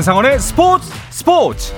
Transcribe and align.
한상원의 0.00 0.38
스포츠 0.38 0.90
스포츠 1.10 1.74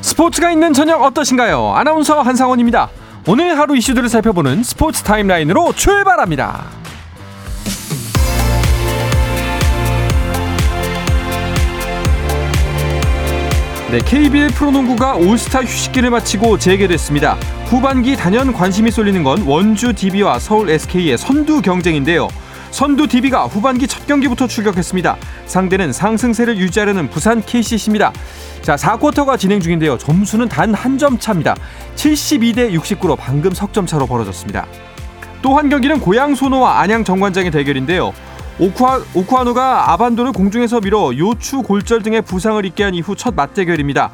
스포츠가 0.00 0.50
있는 0.50 0.72
저녁 0.72 1.00
어떠신가요? 1.02 1.74
아나운서 1.76 2.22
한상원입니다. 2.22 2.90
오늘 3.28 3.56
하루 3.56 3.76
이슈들을 3.76 4.08
살펴보는 4.08 4.64
스포츠 4.64 5.04
타임라인으로 5.04 5.74
출발합니다. 5.74 6.64
네, 13.92 14.00
KBL 14.00 14.48
프로농구가 14.48 15.14
올스타 15.14 15.62
휴식기를 15.62 16.10
마치고 16.10 16.58
재개됐습니다. 16.58 17.38
후반기 17.66 18.14
단연 18.16 18.52
관심이 18.52 18.90
쏠리는 18.90 19.22
건 19.24 19.42
원주 19.42 19.94
DB와 19.94 20.38
서울 20.38 20.70
SK의 20.70 21.18
선두 21.18 21.62
경쟁인데요. 21.62 22.28
선두 22.70 23.06
DB가 23.06 23.44
후반기 23.46 23.86
첫 23.86 24.06
경기부터 24.06 24.46
출격했습니다. 24.46 25.16
상대는 25.46 25.92
상승세를 25.92 26.58
유지하려는 26.58 27.08
부산 27.08 27.40
KCC입니다. 27.42 28.12
자, 28.62 28.76
4쿼터가 28.76 29.38
진행 29.38 29.60
중인데요. 29.60 29.96
점수는 29.98 30.48
단 30.48 30.74
한 30.74 30.98
점 30.98 31.18
차입니다. 31.18 31.54
72대 31.96 32.72
69로 32.78 33.16
방금 33.18 33.52
석점 33.52 33.86
차로 33.86 34.06
벌어졌습니다. 34.06 34.66
또 35.42 35.56
한 35.56 35.68
경기는 35.68 36.00
고양 36.00 36.34
소노와 36.34 36.80
안양 36.80 37.04
정관장의 37.04 37.50
대결인데요. 37.50 38.12
오쿠하, 38.58 39.00
오쿠하노가 39.14 39.92
아반도를 39.92 40.32
공중에서 40.32 40.80
밀어 40.80 41.12
요추 41.16 41.62
골절 41.62 42.02
등의 42.02 42.22
부상을 42.22 42.64
입게 42.64 42.84
한 42.84 42.94
이후 42.94 43.14
첫 43.16 43.34
맞대결입니다. 43.34 44.10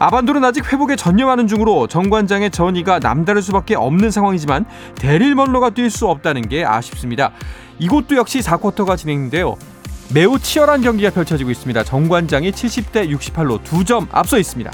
아반도는 0.00 0.42
아직 0.44 0.72
회복에 0.72 0.96
전념하는 0.96 1.46
중으로 1.46 1.86
정관장의 1.86 2.50
전이가 2.50 3.00
남다를 3.00 3.42
수밖에 3.42 3.74
없는 3.74 4.10
상황이지만 4.10 4.64
데릴 4.94 5.34
먼로가 5.34 5.70
뛸 5.70 5.90
수 5.90 6.08
없다는 6.08 6.48
게 6.48 6.64
아쉽습니다. 6.64 7.32
이곳도 7.78 8.16
역시 8.16 8.40
4쿼터가 8.40 8.96
진행인데요. 8.96 9.56
매우 10.14 10.38
치열한 10.38 10.80
경기가 10.80 11.10
펼쳐지고 11.10 11.50
있습니다. 11.50 11.84
정관장이 11.84 12.50
70대 12.50 13.14
68로 13.14 13.62
두 13.62 13.84
점 13.84 14.08
앞서 14.10 14.38
있습니다. 14.38 14.70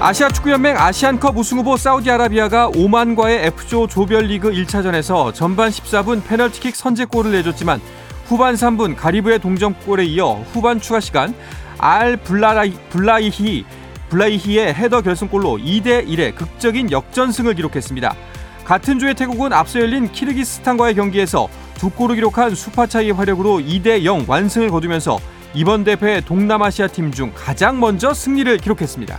아시아 0.00 0.28
축구연맹 0.28 0.76
아시안컵 0.78 1.36
우승 1.36 1.58
후보 1.58 1.76
사우디아라비아가 1.76 2.68
오만과의 2.76 3.46
F조 3.46 3.88
조별리그 3.88 4.52
1차전에서 4.52 5.34
전반 5.34 5.70
14분 5.70 6.24
페널티킥 6.24 6.76
선제골을 6.76 7.32
내줬지만 7.32 7.80
후반 8.28 8.54
3분 8.54 8.94
가리브의 8.94 9.38
동점골에 9.38 10.04
이어 10.04 10.44
후반 10.52 10.80
추가 10.80 11.00
시간 11.00 11.34
알 11.78 12.18
블라이, 12.18 12.72
블라이히 12.90 13.64
블라이히의 14.10 14.74
헤더 14.74 15.00
결승골로 15.00 15.58
2대 15.58 16.06
1의 16.06 16.34
극적인 16.34 16.90
역전승을 16.90 17.54
기록했습니다. 17.54 18.14
같은 18.64 18.98
조의 18.98 19.14
태국은 19.14 19.52
앞서 19.54 19.80
열린 19.80 20.12
키르기스탄과의 20.12 20.94
경기에서 20.94 21.48
두 21.78 21.88
골을 21.88 22.16
기록한 22.16 22.54
수파차이의 22.54 23.12
활약으로 23.12 23.60
2대 23.60 24.04
0 24.04 24.24
완승을 24.26 24.68
거두면서 24.70 25.18
이번 25.54 25.84
대회 25.84 26.20
동남아시아 26.20 26.88
팀 26.88 27.10
중 27.10 27.32
가장 27.34 27.80
먼저 27.80 28.12
승리를 28.12 28.58
기록했습니다. 28.58 29.18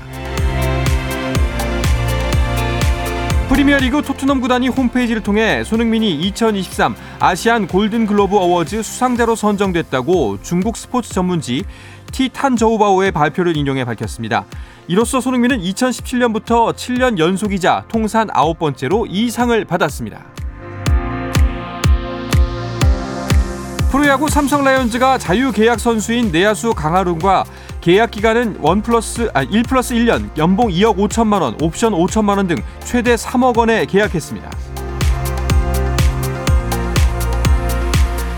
프리미어리그 3.59 4.03
토트넘 4.03 4.39
구단이 4.39 4.69
홈페이지를 4.69 5.21
통해 5.21 5.65
손흥민이 5.65 6.15
2023 6.21 6.95
아시안 7.19 7.67
골든 7.67 8.05
글로브 8.05 8.37
어워즈 8.37 8.81
수상자로 8.81 9.35
선정됐다고 9.35 10.41
중국 10.41 10.77
스포츠 10.77 11.11
전문지 11.13 11.65
티탄 12.13 12.55
저우바오의 12.55 13.11
발표를 13.11 13.57
인용해 13.57 13.83
밝혔습니다. 13.83 14.45
이로써 14.87 15.19
손흥민은 15.19 15.59
2017년부터 15.59 16.73
7년 16.73 17.17
연속이자 17.17 17.83
통산 17.89 18.27
9번째로 18.29 19.05
이 19.09 19.29
상을 19.29 19.65
받았습니다. 19.65 20.23
프로야구 23.89 24.29
삼성 24.29 24.63
라이온즈가 24.63 25.17
자유 25.17 25.51
계약 25.51 25.79
선수인 25.79 26.31
내야수 26.31 26.73
강하룬과 26.75 27.43
계약 27.81 28.11
기간은 28.11 28.59
1 28.63 28.81
플러스 28.83 29.31
아, 29.33 29.41
1 29.41 29.63
플러스 29.63 29.95
1년 29.95 30.29
연봉 30.37 30.69
2억 30.69 30.97
5천만 30.97 31.41
원, 31.41 31.57
옵션 31.59 31.93
5천만 31.93 32.37
원 32.37 32.47
등 32.47 32.57
최대 32.83 33.15
3억 33.15 33.57
원에 33.57 33.85
계약했습니다. 33.85 34.49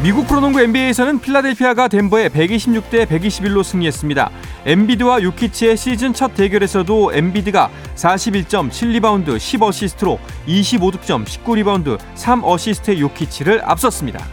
미국 0.04 0.26
프로농구 0.28 0.60
NBA에서는 0.62 1.20
필라델피아가 1.20 1.88
덴버에 1.90 2.30
126대 2.30 3.06
121로 3.06 3.64
승리했습니다. 3.64 4.32
엠비드와 4.66 5.22
요키치의 5.22 5.78
시즌 5.78 6.14
첫 6.14 6.34
대결에서도 6.34 7.14
엠비드가 7.14 7.70
41점, 7.96 8.72
7리바운드, 8.72 9.38
10어시스트로 9.38 10.18
25득점, 10.48 11.26
19리바운드, 11.26 12.00
3어시스트의 12.16 13.00
요키치를 13.00 13.62
앞섰습니다. 13.64 14.26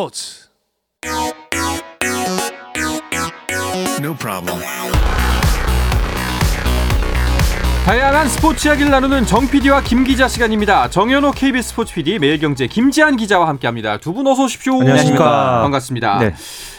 스포츠 0.00 0.48
No 4.00 4.16
다양한 7.84 8.28
스포츠 8.30 8.66
이야기를 8.68 8.90
나누는 8.90 9.26
정 9.26 9.46
PD와 9.46 9.82
김 9.82 10.04
기자 10.04 10.26
시간입니다. 10.26 10.88
정현호 10.88 11.32
KBS 11.32 11.68
스포츠 11.70 11.92
PD, 11.92 12.18
매일경제 12.18 12.66
김지한 12.66 13.18
기자와 13.18 13.46
함께합니다. 13.48 13.98
두 13.98 14.14
분 14.14 14.26
어서 14.26 14.44
오십시오. 14.44 14.80
안녕하십니까. 14.80 15.60
반갑습니다. 15.62 16.18
네. 16.20 16.34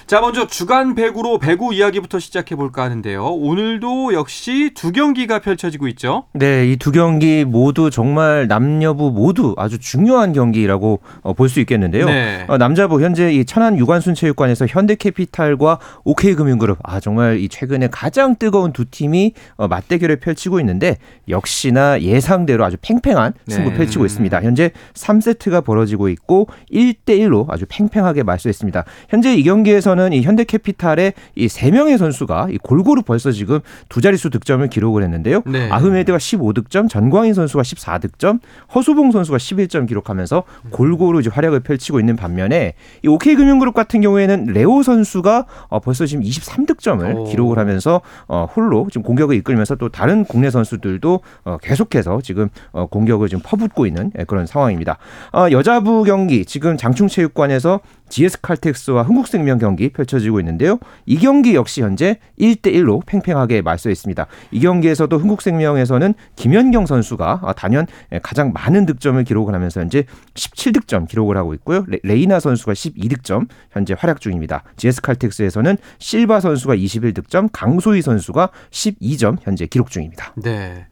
자, 0.08 0.20
먼저 0.20 0.46
주간 0.46 0.94
배구로 0.94 1.38
배구 1.38 1.74
이야기부터 1.74 2.20
시작해 2.20 2.56
볼까 2.56 2.84
하는데요. 2.84 3.24
오늘도 3.26 4.14
역시 4.14 4.72
두 4.76 4.92
경기가 4.92 5.40
펼쳐지고 5.40 5.88
있죠. 5.90 6.26
네, 6.34 6.70
이 6.70 6.76
두 6.82 6.92
경기 6.92 7.46
모두 7.46 7.90
정말 7.92 8.48
남녀부 8.48 9.12
모두 9.12 9.54
아주 9.58 9.78
중요한 9.80 10.34
경기라고 10.34 11.00
어, 11.22 11.34
볼수 11.34 11.60
있겠는데요. 11.60 12.08
네. 12.08 12.44
어, 12.48 12.58
남자부 12.58 13.02
현재 13.04 13.32
이 13.32 13.46
천안 13.46 13.78
유관순 13.78 14.16
체육관에서 14.16 14.66
현대캐피탈과 14.68 15.78
OK금융그룹 16.04 16.80
아 16.84 17.00
정말 17.00 17.40
이 17.40 17.48
최근에 17.48 17.88
가장 17.92 18.36
뜨거운 18.36 18.74
두 18.74 18.86
팀이 18.90 19.34
어, 19.58 19.68
맞대결을 19.68 20.16
펼치고 20.18 20.60
있는데 20.62 20.98
역시나 21.30 22.02
예상대로 22.02 22.66
아주 22.66 22.78
팽팽한 22.82 23.34
승부 23.48 23.70
네. 23.70 23.78
펼치고 23.78 24.06
있습니다. 24.06 24.42
현재 24.42 24.72
3세트가 24.96 25.64
벌어지고 25.64 26.10
있고 26.10 26.48
1대 26.74 27.20
1로 27.20 27.46
아주 27.50 27.66
팽팽하게 27.70 28.24
말소했습니다. 28.24 28.84
현재 29.10 29.36
이 29.36 29.44
경기에서 29.44 29.91
는 29.96 30.02
보면은 30.02 30.14
이 30.14 30.22
현대캐피탈의 30.24 31.14
이 31.36 31.48
세 31.52 31.70
명의 31.70 31.98
선수가 31.98 32.48
이 32.52 32.58
골고루 32.58 33.04
벌써 33.04 33.32
지금 33.32 33.60
두 33.90 34.02
자릿수 34.02 34.30
득점을 34.30 34.68
기록을 34.70 35.04
했는데요. 35.04 35.44
네. 35.46 35.70
아흐메드가 35.70 36.18
15득점, 36.18 36.90
전광인 36.90 37.34
선수가 37.34 37.62
14득점, 37.62 38.40
허수봉 38.74 39.12
선수가 39.12 39.38
11점 39.38 39.88
기록하면서 39.88 40.44
골고루 40.72 41.20
이제 41.20 41.30
활약을 41.32 41.60
펼치고 41.60 42.00
있는 42.00 42.16
반면에 42.16 42.74
이 43.04 43.08
OK금융그룹 43.08 43.74
같은 43.74 44.02
경우에는 44.02 44.46
레오 44.46 44.82
선수가 44.82 45.46
어 45.68 45.80
벌써 45.80 46.06
지금 46.06 46.24
23득점을 46.24 47.16
오. 47.18 47.24
기록을 47.26 47.60
하면서 47.60 48.02
어 48.28 48.48
홀로 48.56 48.88
지금 48.90 49.04
공격을 49.04 49.36
이끌면서 49.36 49.76
또 49.76 49.90
다른 49.90 50.24
국내 50.24 50.50
선수들도 50.50 51.20
어 51.44 51.58
계속해서 51.62 52.22
지금 52.22 52.50
어 52.72 52.86
공격을 52.88 53.28
지금 53.28 53.44
퍼붓고 53.44 53.86
있는 53.86 54.12
예, 54.18 54.24
그런 54.24 54.46
상황입니다. 54.46 54.98
어 55.34 55.48
여자부 55.52 56.04
경기 56.04 56.46
지금 56.46 56.78
장충체육관에서 56.78 57.82
GS 58.12 58.42
칼텍스와 58.42 59.04
흥국생명 59.04 59.58
경기 59.58 59.90
펼쳐지고 59.90 60.40
있는데요. 60.42 60.78
이 61.06 61.18
경기 61.18 61.56
역시 61.56 61.82
현재 61.82 62.20
1대 62.40 62.74
1로 62.74 63.04
팽팽하게 63.06 63.62
말소했습니다. 63.64 64.28
이 64.52 64.60
경기에서도 64.60 65.18
흥국생명에서는 65.18 66.14
김연경 66.36 66.86
선수가 66.86 67.54
단연 67.58 67.88
가장 68.22 68.52
많은 68.54 68.86
득점을 68.86 69.24
기록을 69.24 69.56
하면서 69.56 69.80
현재 69.80 70.04
17득점 70.36 71.08
기록을 71.08 71.38
하고 71.38 71.54
있고요. 71.56 71.86
레이나 72.04 72.40
선수가 72.40 72.74
12득점 72.74 73.48
현재 73.72 73.96
활약 73.98 74.22
중입니다. 74.22 74.64
GS 74.78 75.02
칼텍스에서는 75.02 75.78
실바 75.98 76.42
선수가 76.42 76.76
21득점, 76.76 77.50
강소희 77.54 78.02
선수가 78.02 78.50
12점 78.70 79.38
현재 79.42 79.66
기록 79.66 79.90
중입니다. 79.90 80.34
네. 80.36 80.86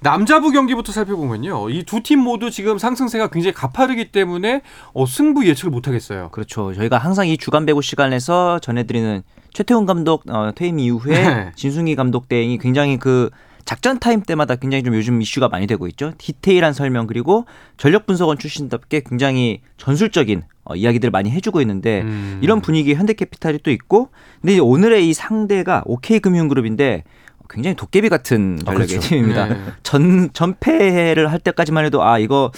남자부 0.00 0.50
경기부터 0.50 0.92
살펴보면요. 0.92 1.70
이 1.70 1.84
두 1.84 2.00
팀 2.02 2.18
모두 2.18 2.50
지금 2.50 2.76
상승세가 2.76 3.28
굉장히 3.28 3.54
가파르기 3.54 4.10
때문에 4.10 4.62
어, 4.92 5.06
승부 5.06 5.46
예측을 5.46 5.70
못 5.70 5.86
하겠어요. 5.86 6.28
그렇죠. 6.32 6.63
그렇죠. 6.66 6.80
저희가 6.80 6.98
항상 6.98 7.28
이 7.28 7.36
주간 7.36 7.66
배구 7.66 7.82
시간에서 7.82 8.58
전해드리는 8.58 9.22
최태훈 9.52 9.86
감독 9.86 10.28
어, 10.28 10.52
퇴임 10.54 10.78
이후에 10.78 11.12
네. 11.12 11.52
진승기 11.54 11.94
감독 11.96 12.28
대행이 12.28 12.58
굉장히 12.58 12.98
그 12.98 13.30
작전 13.64 13.98
타임 13.98 14.22
때마다 14.22 14.56
굉장히 14.56 14.82
좀 14.82 14.94
요즘 14.94 15.22
이슈가 15.22 15.48
많이 15.48 15.66
되고 15.66 15.86
있죠. 15.88 16.12
디테일한 16.18 16.72
설명 16.74 17.06
그리고 17.06 17.46
전력 17.76 18.06
분석원 18.06 18.38
출신답게 18.38 19.02
굉장히 19.06 19.62
전술적인 19.78 20.42
어, 20.64 20.76
이야기들을 20.76 21.10
많이 21.10 21.30
해주고 21.30 21.60
있는데 21.62 22.02
음. 22.02 22.40
이런 22.42 22.60
분위기 22.60 22.94
현대캐피탈이 22.94 23.60
또 23.62 23.70
있고 23.70 24.10
근데 24.40 24.58
오늘의 24.58 25.08
이 25.08 25.14
상대가 25.14 25.82
OK금융그룹인데 25.86 27.04
굉장히 27.48 27.76
도깨비 27.76 28.08
같은 28.08 28.58
전력의 28.64 28.84
아, 28.84 28.86
그렇죠. 28.86 29.08
팀입니다. 29.08 29.46
네. 29.46 29.56
전 29.82 30.30
전패를 30.32 31.30
할 31.30 31.38
때까지만 31.38 31.84
해도 31.84 32.02
아 32.02 32.18
이거 32.18 32.50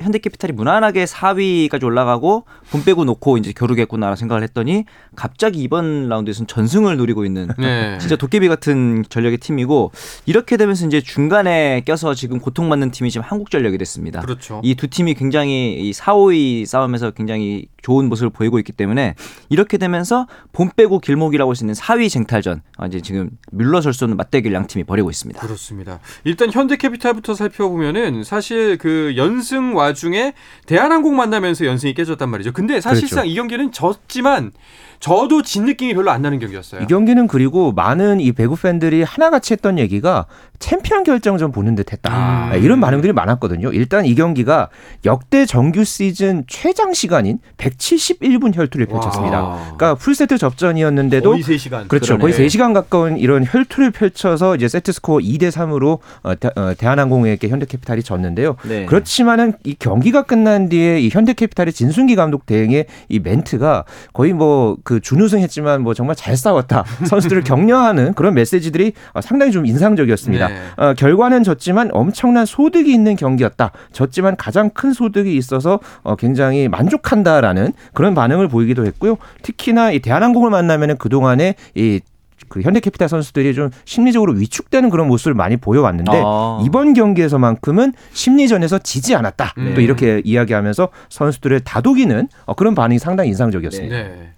현대캐피탈이 0.00 0.52
무난하게 0.52 1.04
4위까지 1.04 1.84
올라가고 1.84 2.44
분 2.70 2.84
빼고 2.84 3.04
놓고 3.04 3.38
이제 3.38 3.52
겨루겠구나 3.52 4.14
생각을 4.16 4.42
했더니 4.42 4.84
갑자기 5.16 5.62
이번 5.62 6.08
라운드에서는 6.08 6.46
전승을 6.46 6.96
노리고 6.96 7.24
있는 7.24 7.48
네. 7.58 7.98
진짜 7.98 8.16
도깨비 8.16 8.48
같은 8.48 9.04
전력의 9.08 9.38
팀이고 9.38 9.92
이렇게 10.26 10.56
되면서 10.56 10.86
이제 10.86 11.00
중간에 11.00 11.82
껴서 11.84 12.14
지금 12.14 12.38
고통받는 12.40 12.90
팀이 12.90 13.10
지금 13.10 13.24
한국전력이 13.26 13.78
됐습니다. 13.78 14.20
그렇죠. 14.20 14.60
이 14.64 14.74
두 14.74 14.86
팀이 14.88 15.14
굉장히 15.14 15.74
이 15.80 15.92
4, 15.92 16.14
5위 16.14 16.64
싸움에서 16.64 17.10
굉장히 17.10 17.66
좋은 17.82 18.08
모습을 18.08 18.30
보이고 18.30 18.58
있기 18.58 18.72
때문에 18.72 19.14
이렇게 19.48 19.76
되면서 19.78 20.26
본 20.52 20.70
빼고 20.76 20.98
길목이라고 21.00 21.50
할 21.50 21.56
수 21.56 21.64
있는 21.64 21.74
4위 21.74 22.08
쟁탈전 22.10 22.62
아, 22.76 22.86
이제 22.86 23.00
지금 23.00 23.30
물러설 23.50 23.92
수 23.92 24.04
없는 24.04 24.16
맞대결 24.16 24.52
양 24.52 24.66
팀이 24.66 24.84
벌이고 24.84 25.10
있습니다. 25.10 25.40
그렇습니다. 25.40 25.98
일단 26.24 26.52
현대캐피탈부터 26.52 27.34
살펴보면은 27.34 28.22
사실 28.24 28.78
그 28.78 29.14
연승 29.16 29.74
와중에 29.78 30.34
대한항공 30.66 31.16
만나면서 31.16 31.64
연승이 31.66 31.94
깨졌단 31.94 32.28
말이죠. 32.28 32.52
근데 32.52 32.80
사실상 32.80 33.22
그렇죠. 33.22 33.30
이 33.30 33.34
경기는 33.34 33.72
졌지만 33.72 34.52
저도 35.00 35.42
진 35.42 35.64
느낌이 35.64 35.94
별로 35.94 36.10
안 36.10 36.22
나는 36.22 36.38
경기였어요. 36.40 36.82
이 36.82 36.86
경기는 36.86 37.28
그리고 37.28 37.72
많은 37.72 38.20
이 38.20 38.32
배구 38.32 38.56
팬들이 38.56 39.02
하나같이 39.02 39.52
했던 39.52 39.78
얘기가 39.78 40.26
챔피언 40.58 41.04
결정전 41.04 41.52
보는 41.52 41.76
듯 41.76 41.92
했다 41.92 42.50
음. 42.52 42.62
이런 42.64 42.80
반응들이 42.80 43.12
많았거든요. 43.12 43.70
일단 43.72 44.04
이 44.04 44.14
경기가 44.16 44.70
역대 45.04 45.46
정규 45.46 45.84
시즌 45.84 46.44
최장 46.48 46.92
시간인 46.92 47.38
171분 47.58 48.56
혈투를 48.56 48.86
펼쳤습니다. 48.86 49.42
와. 49.42 49.58
그러니까 49.58 49.94
풀세트 49.94 50.36
접전이었는데도 50.36 51.30
거의 51.30 51.42
3시간 51.42 51.86
그렇죠. 51.86 52.18
그러네. 52.18 52.34
거의 52.34 52.48
3시간 52.48 52.74
가까운 52.74 53.18
이런 53.18 53.44
혈투를 53.46 53.92
펼쳐서 53.92 54.56
이제 54.56 54.66
세트 54.66 54.90
스코어 54.90 55.18
2대 55.18 55.50
3으로 55.52 56.00
어, 56.24 56.32
어, 56.32 56.74
대한항공에게 56.74 57.48
현대캐피탈이 57.48 58.02
졌는데요. 58.02 58.56
네. 58.64 58.84
그렇지만은 58.86 59.52
이 59.68 59.76
경기가 59.78 60.22
끝난 60.22 60.68
뒤에 60.68 61.00
이 61.00 61.10
현대캐피탈의 61.10 61.72
진순기 61.72 62.16
감독 62.16 62.46
대행의 62.46 62.86
이 63.08 63.18
멘트가 63.18 63.84
거의 64.12 64.32
뭐 64.32 64.78
그 64.84 65.00
준우승했지만 65.00 65.82
뭐 65.82 65.94
정말 65.94 66.16
잘 66.16 66.36
싸웠다 66.36 66.84
선수들을 67.06 67.44
격려하는 67.44 68.14
그런 68.14 68.34
메시지들이 68.34 68.92
어, 69.12 69.20
상당히 69.20 69.52
좀 69.52 69.66
인상적이었습니다. 69.66 70.48
네. 70.48 70.54
어, 70.76 70.94
결과는 70.94 71.44
졌지만 71.44 71.90
엄청난 71.92 72.46
소득이 72.46 72.92
있는 72.92 73.16
경기였다. 73.16 73.72
졌지만 73.92 74.36
가장 74.36 74.70
큰 74.70 74.92
소득이 74.92 75.36
있어서 75.36 75.80
어, 76.02 76.16
굉장히 76.16 76.68
만족한다라는 76.68 77.72
그런 77.92 78.14
반응을 78.14 78.48
보이기도 78.48 78.86
했고요. 78.86 79.16
특히나 79.42 79.92
이 79.92 79.98
대한항공을 80.00 80.50
만나면은 80.50 80.96
그 80.96 81.08
동안에 81.08 81.54
이 81.74 82.00
그 82.48 82.60
현대캐피탈 82.60 83.08
선수들이 83.08 83.54
좀 83.54 83.70
심리적으로 83.84 84.32
위축되는 84.32 84.90
그런 84.90 85.08
모습을 85.08 85.34
많이 85.34 85.56
보여왔는데 85.56 86.22
아. 86.24 86.62
이번 86.64 86.94
경기에서만큼은 86.94 87.92
심리전에서 88.12 88.78
지지 88.78 89.14
않았다. 89.14 89.54
음. 89.58 89.72
또 89.74 89.80
이렇게 89.80 90.22
이야기하면서 90.24 90.88
선수들을 91.08 91.60
다독이는 91.60 92.28
어, 92.46 92.54
그런 92.54 92.74
반응이 92.74 92.98
상당히 92.98 93.30
인상적이었습니다. 93.30 93.96
네. 93.96 94.02
네. 94.04 94.32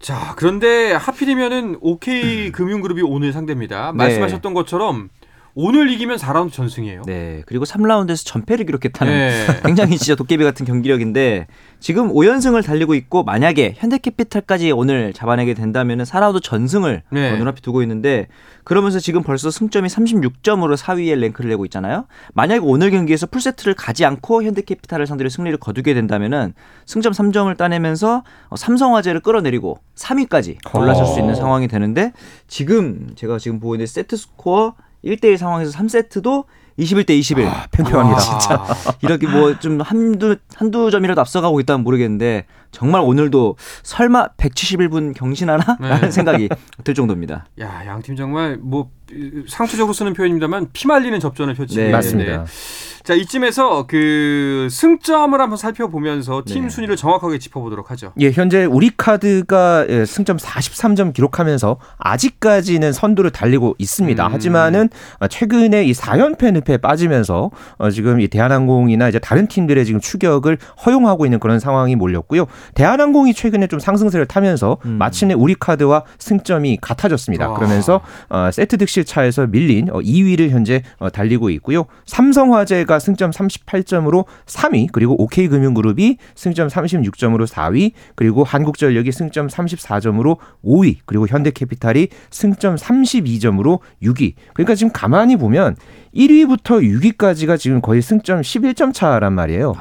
자, 0.00 0.34
그런데 0.36 0.92
하필이면은 0.92 1.76
OK 1.82 2.52
금융그룹이 2.52 3.02
오늘 3.02 3.32
상대입니다. 3.32 3.92
말씀하셨던 3.92 4.52
네. 4.52 4.54
것처럼 4.54 5.10
오늘 5.54 5.90
이기면 5.90 6.16
4라운드 6.18 6.52
전승이에요. 6.52 7.02
네. 7.06 7.42
그리고 7.46 7.64
3라운드에서 7.64 8.24
전패를 8.24 8.66
기록했다는 8.66 9.12
네. 9.12 9.46
굉장히 9.64 9.98
진짜 9.98 10.14
도깨비 10.14 10.44
같은 10.44 10.64
경기력인데 10.64 11.46
지금 11.80 12.12
5연승을 12.12 12.64
달리고 12.64 12.94
있고 12.94 13.24
만약에 13.24 13.74
현대캐피탈까지 13.76 14.70
오늘 14.72 15.12
잡아내게 15.12 15.54
된다면 15.54 16.02
4라운드 16.02 16.42
전승을 16.42 17.02
네. 17.10 17.36
눈앞에 17.36 17.60
두고 17.60 17.82
있는데 17.82 18.28
그러면서 18.64 19.00
지금 19.00 19.22
벌써 19.22 19.50
승점이 19.50 19.88
36점으로 19.88 20.76
4위에 20.76 21.18
랭크를 21.18 21.50
내고 21.50 21.64
있잖아요. 21.64 22.06
만약에 22.34 22.60
오늘 22.62 22.90
경기에서 22.90 23.26
풀세트를 23.26 23.74
가지 23.74 24.04
않고 24.04 24.44
현대캐피탈을 24.44 25.06
상대로 25.06 25.28
승리를 25.28 25.58
거두게 25.58 25.94
된다면 25.94 26.54
승점 26.86 27.12
3점을 27.12 27.56
따내면서 27.56 28.22
삼성화재를 28.54 29.20
끌어내리고 29.20 29.78
3위까지 29.96 30.74
올라설 30.74 31.06
수 31.06 31.18
있는 31.18 31.32
어. 31.32 31.36
상황이 31.36 31.66
되는데 31.66 32.12
지금 32.46 33.10
제가 33.16 33.38
지금 33.38 33.58
보고 33.58 33.74
있는 33.74 33.86
세트 33.86 34.16
스코어 34.16 34.74
1대1 35.04 35.36
상황에서 35.36 35.76
3세트도 35.78 36.44
21대 36.78 37.10
21. 37.10 37.46
아, 37.46 37.66
팽팽합니다. 37.72 38.16
아, 38.18 38.20
진짜. 38.20 38.64
이렇게 39.02 39.26
뭐 39.26 39.58
좀 39.58 39.80
한두, 39.80 40.36
한두 40.54 40.90
점이라도 40.90 41.20
앞서가고 41.20 41.60
있다면 41.60 41.84
모르겠는데 41.84 42.46
정말 42.70 43.02
오늘도 43.02 43.56
설마 43.82 44.28
171분 44.38 45.14
경신하나? 45.14 45.76
네. 45.80 45.88
라는 45.88 46.10
생각이 46.10 46.48
들 46.84 46.94
정도입니다. 46.94 47.44
야, 47.60 47.82
양 47.86 48.00
팀 48.02 48.16
정말 48.16 48.56
뭐 48.62 48.88
상투적으로 49.48 49.92
쓰는 49.92 50.12
표현입니다만 50.12 50.68
피말리는 50.72 51.18
접전을 51.20 51.54
펼치고 51.54 51.80
네. 51.80 51.90
맞습니다. 51.90 52.44
자, 53.02 53.14
이쯤에서 53.14 53.86
그 53.86 54.68
승점을 54.70 55.38
한번 55.40 55.56
살펴보면서 55.56 56.42
팀 56.46 56.64
네. 56.64 56.68
순위를 56.68 56.96
정확하게 56.96 57.38
짚어보도록 57.38 57.90
하죠. 57.92 58.12
예, 58.20 58.30
현재 58.30 58.66
우리 58.66 58.90
카드가 58.94 59.86
예, 59.88 60.04
승점 60.04 60.36
43점 60.36 61.14
기록하면서 61.14 61.78
아직까지는 61.96 62.92
선두를 62.92 63.30
달리고 63.30 63.74
있습니다. 63.78 64.26
음. 64.26 64.32
하지만은 64.32 64.88
최근에 65.28 65.84
이 65.84 65.92
4연패 65.92 66.52
늪에 66.52 66.76
빠지면서 66.76 67.50
어, 67.78 67.90
지금 67.90 68.20
이 68.20 68.28
대한항공이나 68.28 69.08
이제 69.08 69.18
다른 69.18 69.46
팀들의 69.46 69.84
지금 69.86 70.00
추격을 70.00 70.58
허용하고 70.84 71.24
있는 71.24 71.40
그런 71.40 71.58
상황이 71.58 71.96
몰렸고요. 71.96 72.46
대한항공이 72.74 73.32
최근에 73.32 73.66
좀 73.66 73.80
상승세를 73.80 74.26
타면서 74.26 74.76
음. 74.84 74.98
마침내 74.98 75.34
우리 75.34 75.54
카드와 75.54 76.04
승점이 76.18 76.78
같아졌습니다. 76.82 77.48
와. 77.48 77.56
그러면서 77.56 78.02
어, 78.28 78.50
세트 78.52 78.76
득실 78.76 78.99
차에서 79.04 79.46
밀린 79.46 79.86
2위를 79.86 80.48
어, 80.48 80.50
현재 80.50 80.82
달리고 81.12 81.50
있고요. 81.50 81.86
삼성화재가 82.06 82.94
가 82.94 82.98
승점 82.98 83.30
38점으로 83.30 84.24
3위, 84.46 84.88
그리고 84.92 85.20
OK금융그룹이 85.22 86.16
승점 86.34 86.68
36점으로 86.68 87.46
4위, 87.46 87.92
그리고 88.14 88.44
한국전력이 88.44 89.12
승점 89.12 89.48
34점으로 89.48 90.38
5위, 90.64 90.98
그리고 91.06 91.26
현대캐피탈이 91.26 92.08
승점 92.30 92.76
32점으로 92.76 93.80
6위. 94.02 94.34
그러니까 94.54 94.74
지금 94.74 94.92
가만히 94.92 95.36
보면 95.36 95.76
1위부터 96.14 96.82
6위까지가 96.82 97.58
지금 97.58 97.80
거의 97.80 98.02
승점 98.02 98.40
11점 98.40 98.92
차란 98.92 99.32
말이에요. 99.32 99.74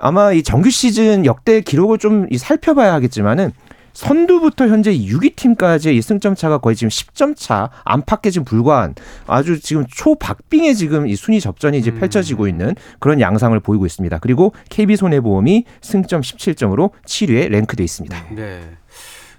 아마 0.00 0.32
이 0.32 0.42
정규 0.42 0.70
시즌 0.70 1.26
역대 1.26 1.60
기록을 1.60 1.98
좀 1.98 2.26
살펴봐야 2.34 2.94
하겠지만은 2.94 3.52
선두부터 3.92 4.68
현재 4.68 4.92
6위 4.92 5.36
팀까지의 5.36 5.96
이 5.96 6.02
승점 6.02 6.34
차가 6.34 6.58
거의 6.58 6.76
지금 6.76 6.88
10점 6.88 7.34
차 7.36 7.70
안팎에 7.84 8.30
지금 8.30 8.44
불과한 8.44 8.94
아주 9.26 9.60
지금 9.60 9.84
초박빙의 9.88 10.74
지금 10.74 11.06
이 11.06 11.16
순위 11.16 11.40
접전이 11.40 11.78
이제 11.78 11.90
음. 11.90 11.98
펼쳐지고 11.98 12.48
있는 12.48 12.74
그런 12.98 13.20
양상을 13.20 13.58
보이고 13.60 13.86
있습니다. 13.86 14.18
그리고 14.18 14.52
KB 14.68 14.96
손해보험이 14.96 15.64
승점 15.80 16.20
17점으로 16.20 16.90
7위에 17.06 17.48
랭크돼 17.48 17.84
있습니다. 17.84 18.26
네. 18.34 18.60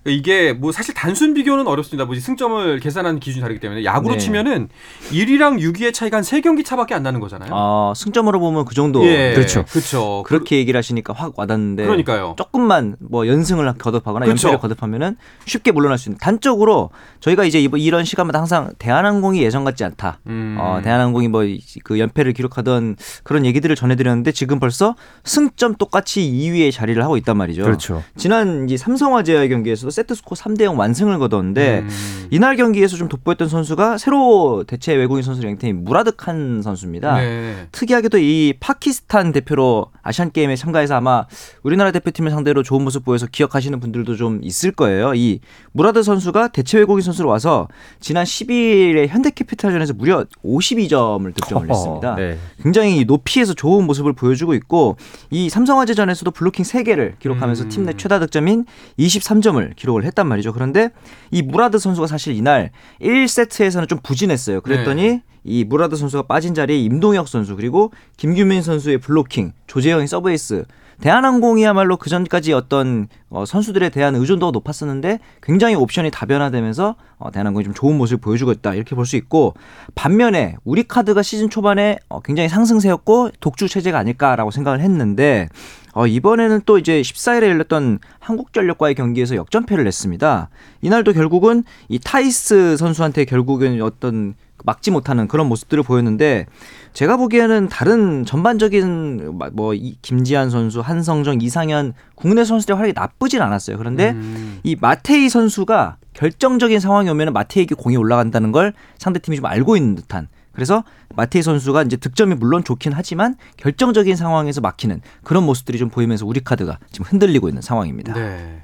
이게 0.05 0.53
뭐 0.53 0.71
사실 0.71 0.93
단순 0.93 1.33
비교는 1.33 1.67
어렵습니다. 1.67 2.05
뭐 2.05 2.15
승점을 2.15 2.79
계산하는 2.79 3.19
기준이 3.19 3.41
다르기 3.41 3.59
때문에 3.59 3.83
야구로 3.83 4.15
네. 4.15 4.19
치면은 4.19 4.69
1위랑 5.11 5.59
6위의 5.59 5.93
차이가 5.93 6.17
한 6.17 6.23
3경기 6.23 6.65
차밖에 6.65 6.95
안 6.95 7.03
나는 7.03 7.19
거잖아요. 7.19 7.51
아, 7.53 7.93
승점으로 7.95 8.39
보면 8.39 8.65
그 8.65 8.73
정도. 8.73 9.05
예, 9.05 9.33
그렇죠. 9.33 9.63
그렇죠. 9.65 10.23
그렇게 10.25 10.57
얘기를 10.57 10.77
하시니까 10.77 11.13
확 11.13 11.37
와닿는데 11.37 11.83
그러니까요. 11.83 12.35
조금만 12.37 12.95
뭐 12.99 13.27
연승을 13.27 13.73
거듭하거나 13.77 14.25
그렇죠. 14.25 14.47
연패를 14.47 14.59
거듭하면은 14.61 15.17
쉽게 15.45 15.71
물러날 15.71 15.97
수 15.97 16.09
있는 16.09 16.17
단적으로 16.17 16.89
저희가 17.19 17.43
이제 17.43 17.59
이런 17.61 18.03
시간마다 18.03 18.39
항상 18.39 18.71
대한항공이 18.79 19.41
예전 19.43 19.63
같지 19.63 19.83
않다. 19.83 20.19
음. 20.27 20.57
어, 20.59 20.81
대한항공이 20.83 21.27
뭐 21.27 21.41
그 21.83 21.99
연패를 21.99 22.33
기록하던 22.33 22.95
그런 23.23 23.45
얘기들을 23.45 23.75
전해 23.75 23.95
드렸는데 23.95 24.31
지금 24.31 24.59
벌써 24.59 24.95
승점 25.23 25.75
똑같이 25.75 26.21
2위에 26.21 26.71
자리를 26.71 27.01
하고 27.03 27.17
있단 27.17 27.37
말이죠. 27.37 27.63
그렇죠. 27.63 28.03
지난 28.17 28.65
이제 28.65 28.77
삼성화재와의 28.77 29.49
경기에서도 29.49 29.90
세트 29.91 30.15
스코어 30.15 30.35
3대 30.35 30.63
0 30.63 30.77
완승을 30.77 31.19
거뒀는데 31.19 31.79
음. 31.79 31.89
이날 32.31 32.55
경기에서 32.55 32.97
좀 32.97 33.09
돋보였던 33.09 33.49
선수가 33.49 33.97
새로 33.97 34.63
대체 34.65 34.93
외국인 34.93 35.23
선수 35.23 35.41
랭템인 35.41 35.83
무라드 35.83 36.15
칸 36.15 36.61
선수입니다. 36.63 37.17
네. 37.17 37.67
특이하게도 37.71 38.17
이 38.19 38.53
파키스탄 38.59 39.31
대표로 39.31 39.87
아시안 40.01 40.31
게임에 40.31 40.55
참가해서 40.55 40.95
아마 40.95 41.25
우리나라 41.63 41.91
대표팀을 41.91 42.31
상대로 42.31 42.63
좋은 42.63 42.83
모습 42.83 43.03
보여서 43.03 43.27
기억하시는 43.27 43.79
분들도 43.79 44.15
좀 44.15 44.39
있을 44.43 44.71
거예요. 44.71 45.13
이 45.13 45.39
무라드 45.73 46.03
선수가 46.03 46.49
대체 46.49 46.77
외국인 46.77 47.01
선수로 47.03 47.29
와서 47.29 47.67
지난 47.99 48.23
12일에 48.23 49.07
현대캐피탈전에서 49.07 49.93
무려 49.93 50.25
52점을 50.43 51.33
득점을 51.35 51.69
했습니다. 51.69 52.15
네. 52.15 52.37
굉장히 52.61 53.05
높이에서 53.05 53.53
좋은 53.53 53.85
모습을 53.85 54.13
보여주고 54.13 54.53
있고 54.55 54.97
이 55.29 55.49
삼성화재전에서도 55.49 56.31
블로킹 56.31 56.63
3개를 56.63 57.19
기록하면서 57.19 57.65
음. 57.65 57.69
팀내 57.69 57.93
최다 57.97 58.19
득점인 58.19 58.65
23점을 58.97 59.75
기록을 59.81 60.05
했단 60.05 60.27
말이죠. 60.27 60.53
그런데 60.53 60.91
이 61.31 61.41
무라드 61.41 61.79
선수가 61.79 62.07
사실 62.07 62.35
이날 62.35 62.71
1세트에서는 63.01 63.89
좀 63.89 63.99
부진했어요. 64.01 64.61
그랬더니 64.61 65.01
네. 65.01 65.23
이 65.43 65.63
무라드 65.63 65.95
선수가 65.95 66.23
빠진 66.23 66.53
자리에 66.53 66.77
임동혁 66.77 67.27
선수 67.27 67.55
그리고 67.55 67.91
김규민 68.17 68.61
선수의 68.61 68.99
블로킹, 68.99 69.53
조재영의 69.65 70.07
서브에이스 70.07 70.65
대한항공이야말로 71.01 71.97
그 71.97 72.09
전까지 72.09 72.53
어떤 72.53 73.07
어, 73.29 73.45
선수들에 73.45 73.89
대한 73.89 74.15
의존도가 74.15 74.51
높았었는데 74.51 75.19
굉장히 75.41 75.75
옵션이 75.75 76.11
다변화되면서 76.11 76.95
어, 77.17 77.31
대한항공이 77.31 77.65
좀 77.65 77.73
좋은 77.73 77.97
모습을 77.97 78.19
보여주고 78.21 78.51
있다 78.51 78.73
이렇게 78.75 78.95
볼 78.95 79.05
수 79.05 79.15
있고 79.17 79.55
반면에 79.95 80.55
우리 80.63 80.83
카드가 80.83 81.21
시즌 81.23 81.49
초반에 81.49 81.97
어, 82.07 82.21
굉장히 82.21 82.49
상승세였고 82.49 83.31
독주 83.39 83.67
체제가 83.67 83.97
아닐까라고 83.97 84.51
생각을 84.51 84.79
했는데 84.79 85.49
어, 85.93 86.07
이번에는 86.07 86.61
또 86.65 86.77
이제 86.77 87.01
14일에 87.01 87.43
열렸던 87.49 87.99
한국전력과의 88.19 88.95
경기에서 88.95 89.35
역전패를 89.35 89.83
냈습니다. 89.83 90.49
이날도 90.81 91.13
결국은 91.13 91.63
이 91.89 91.99
타이스 91.99 92.77
선수한테 92.77 93.25
결국은 93.25 93.81
어떤 93.81 94.35
막지 94.63 94.91
못하는 94.91 95.27
그런 95.27 95.47
모습들을 95.47 95.83
보였는데 95.83 96.45
제가 96.93 97.17
보기에는 97.17 97.69
다른 97.69 98.25
전반적인 98.25 99.39
뭐 99.53 99.73
김지한 100.01 100.49
선수, 100.49 100.81
한성정, 100.81 101.41
이상현 101.41 101.93
국내 102.15 102.43
선수들의 102.43 102.75
활약이 102.75 102.93
나쁘진 102.93 103.41
않았어요. 103.41 103.77
그런데 103.77 104.11
음. 104.11 104.59
이 104.63 104.75
마테이 104.79 105.29
선수가 105.29 105.97
결정적인 106.13 106.79
상황이 106.79 107.09
오면 107.09 107.33
마테이에게 107.33 107.75
공이 107.75 107.95
올라간다는 107.95 108.51
걸 108.51 108.73
상대팀이 108.97 109.37
좀 109.37 109.45
알고 109.45 109.77
있는 109.77 109.95
듯한 109.95 110.27
그래서 110.51 110.83
마테이 111.15 111.41
선수가 111.41 111.83
이제 111.83 111.95
득점이 111.95 112.35
물론 112.35 112.63
좋긴 112.63 112.91
하지만 112.93 113.35
결정적인 113.57 114.15
상황에서 114.15 114.59
막히는 114.59 115.01
그런 115.23 115.45
모습들이 115.45 115.77
좀 115.77 115.89
보이면서 115.89 116.25
우리 116.25 116.41
카드가 116.41 116.77
지금 116.91 117.05
흔들리고 117.07 117.47
있는 117.47 117.61
상황입니다. 117.61 118.13
네. 118.13 118.63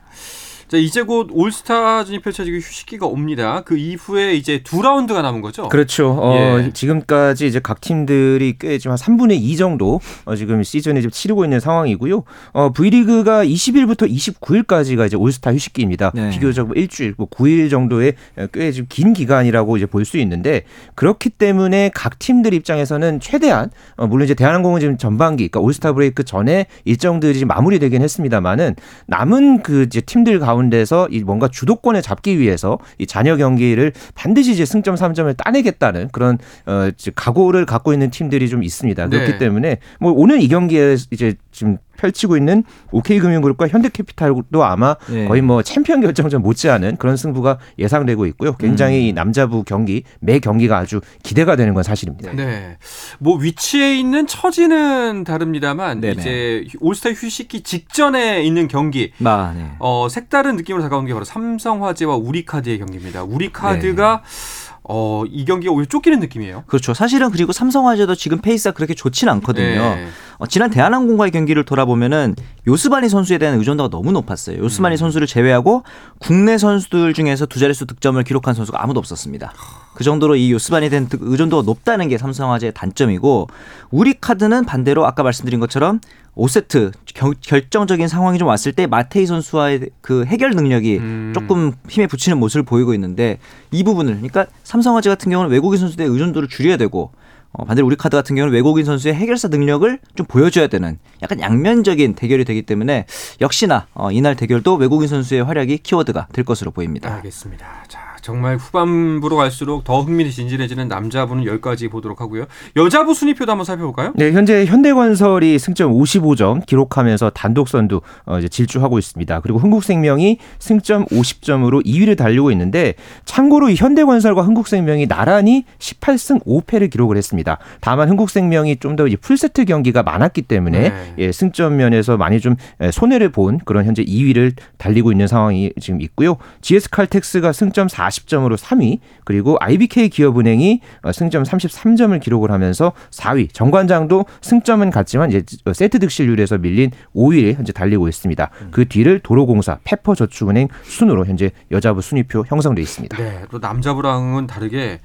자, 0.68 0.76
이제 0.76 1.02
곧 1.02 1.30
올스타전이 1.32 2.20
펼쳐지고 2.20 2.58
휴식기가 2.58 3.06
옵니다. 3.06 3.62
그 3.66 3.78
이후에 3.78 4.34
이제 4.34 4.60
두 4.66 4.82
라운드가 4.82 5.22
남은 5.22 5.40
거죠? 5.40 5.70
그렇죠. 5.70 6.10
어, 6.12 6.60
예. 6.60 6.72
지금까지 6.74 7.48
이제 7.48 7.62
각 7.62 7.80
팀들이 7.80 8.56
꽤 8.60 8.78
지금 8.78 8.92
한 8.92 8.98
3분의 8.98 9.38
2 9.40 9.56
정도 9.56 10.02
어, 10.26 10.36
지금 10.36 10.62
시즌을 10.64 11.00
지금 11.02 11.12
치르고 11.12 11.46
있는 11.46 11.62
상황이고요. 11.62 12.22
어, 12.52 12.72
V리그가 12.74 13.46
20일부터 13.46 14.12
29일까지가 14.12 15.06
이제 15.06 15.16
올스타 15.16 15.54
휴식기입니다. 15.54 16.12
네. 16.14 16.32
비교적 16.32 16.68
뭐 16.68 16.76
일주일, 16.76 17.14
뭐 17.18 17.30
9일 17.30 17.70
정도의 17.70 18.16
꽤 18.52 18.74
지금 18.74 18.88
긴 18.90 19.14
기간이라고 19.14 19.78
이제 19.78 19.86
볼 19.86 20.04
수 20.04 20.18
있는데 20.18 20.64
그렇기 20.96 21.30
때문에 21.30 21.92
각 21.94 22.20
팀들 22.20 22.54
입장에서는 22.54 23.20
최대한 23.22 23.70
어, 23.96 24.06
물론 24.08 24.26
이제 24.26 24.34
대한항공은 24.34 24.82
지금 24.82 24.98
전반기, 24.98 25.48
그러니까 25.48 25.62
올스타 25.62 25.94
브레이크 25.94 26.24
전에 26.26 26.66
일정들이 26.84 27.46
마무리되긴 27.46 28.02
했습니다만은 28.02 28.76
남은 29.08 29.64
그 29.64 29.84
이제 29.84 30.02
팀들 30.02 30.40
가운데 30.40 30.57
가운데서 30.58 31.08
이 31.12 31.20
뭔가 31.22 31.48
주도권을 31.48 32.02
잡기 32.02 32.40
위해서 32.40 32.80
이 32.98 33.06
잔여 33.06 33.38
경기를 33.38 33.94
반드시 34.16 34.52
이제 34.52 34.66
승점 34.66 34.96
3점을 34.96 35.36
따내겠다는 35.38 36.10
그런 36.12 36.38
어 36.66 36.90
각오를 37.16 37.66
갖고 37.66 37.94
있는 37.94 38.10
팀들이 38.10 38.50
좀 38.50 38.64
있습니다. 38.64 39.08
그렇기 39.08 39.34
네. 39.34 39.38
때문에 39.38 39.78
뭐 40.00 40.12
오늘 40.12 40.42
이 40.42 40.48
경기에 40.48 40.98
이제 41.12 41.36
지금 41.52 41.78
펼치고 41.98 42.38
있는 42.38 42.64
OK금융그룹과 42.92 43.68
현대캐피탈도 43.68 44.64
아마 44.64 44.96
네. 45.10 45.28
거의 45.28 45.42
뭐 45.42 45.62
챔피언 45.62 46.02
결정전 46.02 46.42
못지않은 46.42 46.98
그런 46.98 47.18
승부가 47.18 47.58
예상되고 47.78 48.26
있고요. 48.28 48.56
굉장히 48.56 49.12
음. 49.12 49.16
남자부 49.16 49.64
경기 49.64 50.04
매 50.20 50.40
경기가 50.40 50.78
아주 50.78 51.02
기대가 51.24 51.56
되는 51.56 51.74
건 51.74 51.84
사실입니다. 51.84 52.34
네. 52.34 52.78
뭐 53.20 53.38
위치에 53.38 53.98
있는 53.98 54.28
처지는 54.28 55.24
다릅니다만 55.24 56.00
네네. 56.00 56.22
이제 56.22 56.66
올스타 56.80 57.12
휴식기 57.12 57.62
직전에 57.62 58.44
있는 58.44 58.68
경기 58.68 59.12
아, 59.24 59.54
네. 59.56 59.72
어, 59.80 60.08
색다른 60.10 60.56
느낌으로 60.56 60.84
다가오는 60.84 61.08
게 61.08 61.14
바로 61.14 61.26
삼성화재와 61.26 62.16
우리카드의 62.16 62.80
경기입니다. 62.80 63.24
우리카드가 63.24 64.22
네. 64.24 64.67
어, 64.90 65.24
이 65.30 65.44
경기가 65.44 65.74
오히려 65.74 65.88
쫓기는 65.88 66.18
느낌이에요. 66.20 66.64
그렇죠. 66.66 66.94
사실은 66.94 67.30
그리고 67.30 67.52
삼성화재도 67.52 68.16
지금 68.16 68.40
페이스가 68.40 68.74
그렇게 68.74 68.94
좋지는 68.94 69.34
않거든요. 69.34 69.96
네. 69.96 70.08
어, 70.38 70.48
지난 70.48 70.70
대한항공과의 70.70 71.32
경기를 71.32 71.66
돌아보면은 71.66 72.36
요스바니 72.68 73.10
선수에 73.10 73.38
대한 73.38 73.60
의존도가 73.60 73.90
너무 73.90 74.14
높았어요. 74.14 74.60
요스바니 74.60 74.96
음. 74.96 74.98
선수를 74.98 75.28
제외하고 75.28 75.84
국내 76.20 76.58
선수들 76.58 77.14
중에서 77.14 77.48
두 77.48 77.60
자릿수 77.60 77.86
득점을 77.86 78.24
기록한 78.24 78.54
선수가 78.54 78.82
아무도 78.82 79.00
없었습니다. 79.00 79.52
그 79.94 80.04
정도로 80.06 80.36
이 80.38 80.54
요스바니에 80.54 80.90
대한 80.90 81.10
의존도가 81.12 81.64
높다는 81.64 82.08
게 82.08 82.18
삼성화재의 82.18 82.74
단점이고 82.74 83.50
우리 83.90 84.14
카드는 84.14 84.64
반대로 84.66 85.06
아까 85.06 85.24
말씀드린 85.24 85.60
것처럼 85.60 86.00
5세트 86.38 86.94
결정적인 87.42 88.08
상황이 88.08 88.38
좀 88.38 88.48
왔을 88.48 88.72
때 88.72 88.86
마테이 88.86 89.26
선수와의 89.26 89.90
그 90.02 90.24
해결 90.26 90.52
능력이 90.52 90.98
음. 90.98 91.32
조금 91.34 91.74
힘에 91.90 92.08
부치는 92.08 92.38
모습을 92.38 92.64
보이고 92.64 92.94
있는데 92.94 93.40
이 93.72 93.84
부분을 93.84 94.14
그러니까 94.14 94.46
삼성화재 94.64 95.10
같은 95.10 95.32
경우는 95.32 95.52
외국인 95.52 95.80
선수들의 95.80 96.10
의존도를 96.10 96.48
줄여야 96.48 96.78
되고 96.78 97.12
어, 97.52 97.66
반대로 97.66 97.88
우리 97.88 97.96
카드 97.96 98.16
같은 98.16 98.36
경우는 98.36 98.54
외국인 98.54 98.86
선수의 98.86 99.16
해결사 99.16 99.48
능력을 99.48 100.00
좀 100.16 100.26
보여줘야 100.28 100.68
되는 100.68 101.00
약간 101.24 101.40
양면적인 101.40 102.14
대결이 102.14 102.46
되기 102.46 102.62
때문에 102.62 103.06
역시나 103.42 103.88
어, 103.94 104.12
이날 104.12 104.36
대결도 104.36 104.76
외국인 104.76 105.08
선수의 105.08 105.44
활약이 105.44 105.80
키워드가 105.80 106.28
될 106.34 106.46
것으로 106.46 106.72
보입니다. 106.72 107.16
알겠습니다. 107.16 107.66
자, 107.88 108.17
정말 108.28 108.58
후반부로 108.58 109.38
갈수록 109.38 109.86
더 109.86 110.02
흥미진진해지는 110.02 110.90
남자부는 110.90 111.46
여기까지 111.46 111.88
보도록 111.88 112.20
하고요. 112.20 112.44
여자부 112.76 113.14
순위표도 113.14 113.50
한번 113.50 113.64
살펴볼까요? 113.64 114.12
네, 114.16 114.34
현재 114.34 114.66
현대건설이 114.66 115.58
승점 115.58 115.94
55점 115.94 116.66
기록하면서 116.66 117.30
단독 117.30 117.70
선두 117.70 118.02
어, 118.26 118.38
이제 118.40 118.50
질주하고 118.50 119.00
있습니다. 119.00 119.40
그리고 119.40 119.60
흥국생명이 119.60 120.40
승점 120.60 121.06
50점으로 121.06 121.86
2위를 121.86 122.18
달리고 122.18 122.52
있는데 122.52 122.96
참고로 123.24 123.70
이 123.70 123.76
현대건설과 123.76 124.42
흥국생명이 124.42 125.08
나란히 125.08 125.64
18승 125.80 126.44
5패를 126.44 126.92
기록을 126.92 127.16
했습니다. 127.16 127.60
다만 127.80 128.10
흥국생명이 128.10 128.76
좀 128.78 128.98
더 128.98 129.06
풀세트 129.22 129.66
경기가 129.66 130.02
많았기 130.02 130.42
때문에 130.42 130.90
네. 130.90 131.14
예, 131.20 131.32
승점 131.32 131.78
면에서 131.78 132.18
많이 132.18 132.40
좀 132.40 132.56
손해를 132.92 133.30
본 133.30 133.60
그런 133.64 133.86
현재 133.86 134.04
2위를 134.04 134.54
달리고 134.80 135.12
있는 135.12 135.28
상황이 135.28 135.72
지금 135.80 136.02
있고요. 136.02 136.38
GS칼텍스가 136.62 137.54
승점 137.54 137.88
40 137.88 138.17
40점으로 138.18 138.58
3위, 138.58 139.00
그리고 139.24 139.58
IBK 139.60 140.10
기업은행이 140.10 140.82
어, 141.04 141.12
승점 141.12 141.44
33점을 141.44 142.20
기록을 142.20 142.52
하면서 142.52 142.94
4위. 143.12 143.54
정관장도 143.54 144.26
승점은 144.42 144.90
같지만 144.90 145.32
이제 145.32 145.44
세트 145.74 146.00
득실률에서 146.00 146.58
밀린 146.58 146.92
5위에 147.16 147.56
현재 147.56 147.72
달리고 147.72 148.08
있습니다. 148.08 148.50
음. 148.62 148.68
그 148.72 148.88
뒤를 148.88 149.20
도로공사, 149.20 149.80
페퍼저축은행 149.84 150.68
순으로 150.84 151.26
현재 151.26 151.52
여자부 151.72 152.02
순위표 152.02 152.46
형성돼 152.48 152.82
있습니다. 152.82 153.18
네, 153.18 153.44
또 153.52 153.60
남자부랑은 153.60 154.48
다르게 154.48 155.00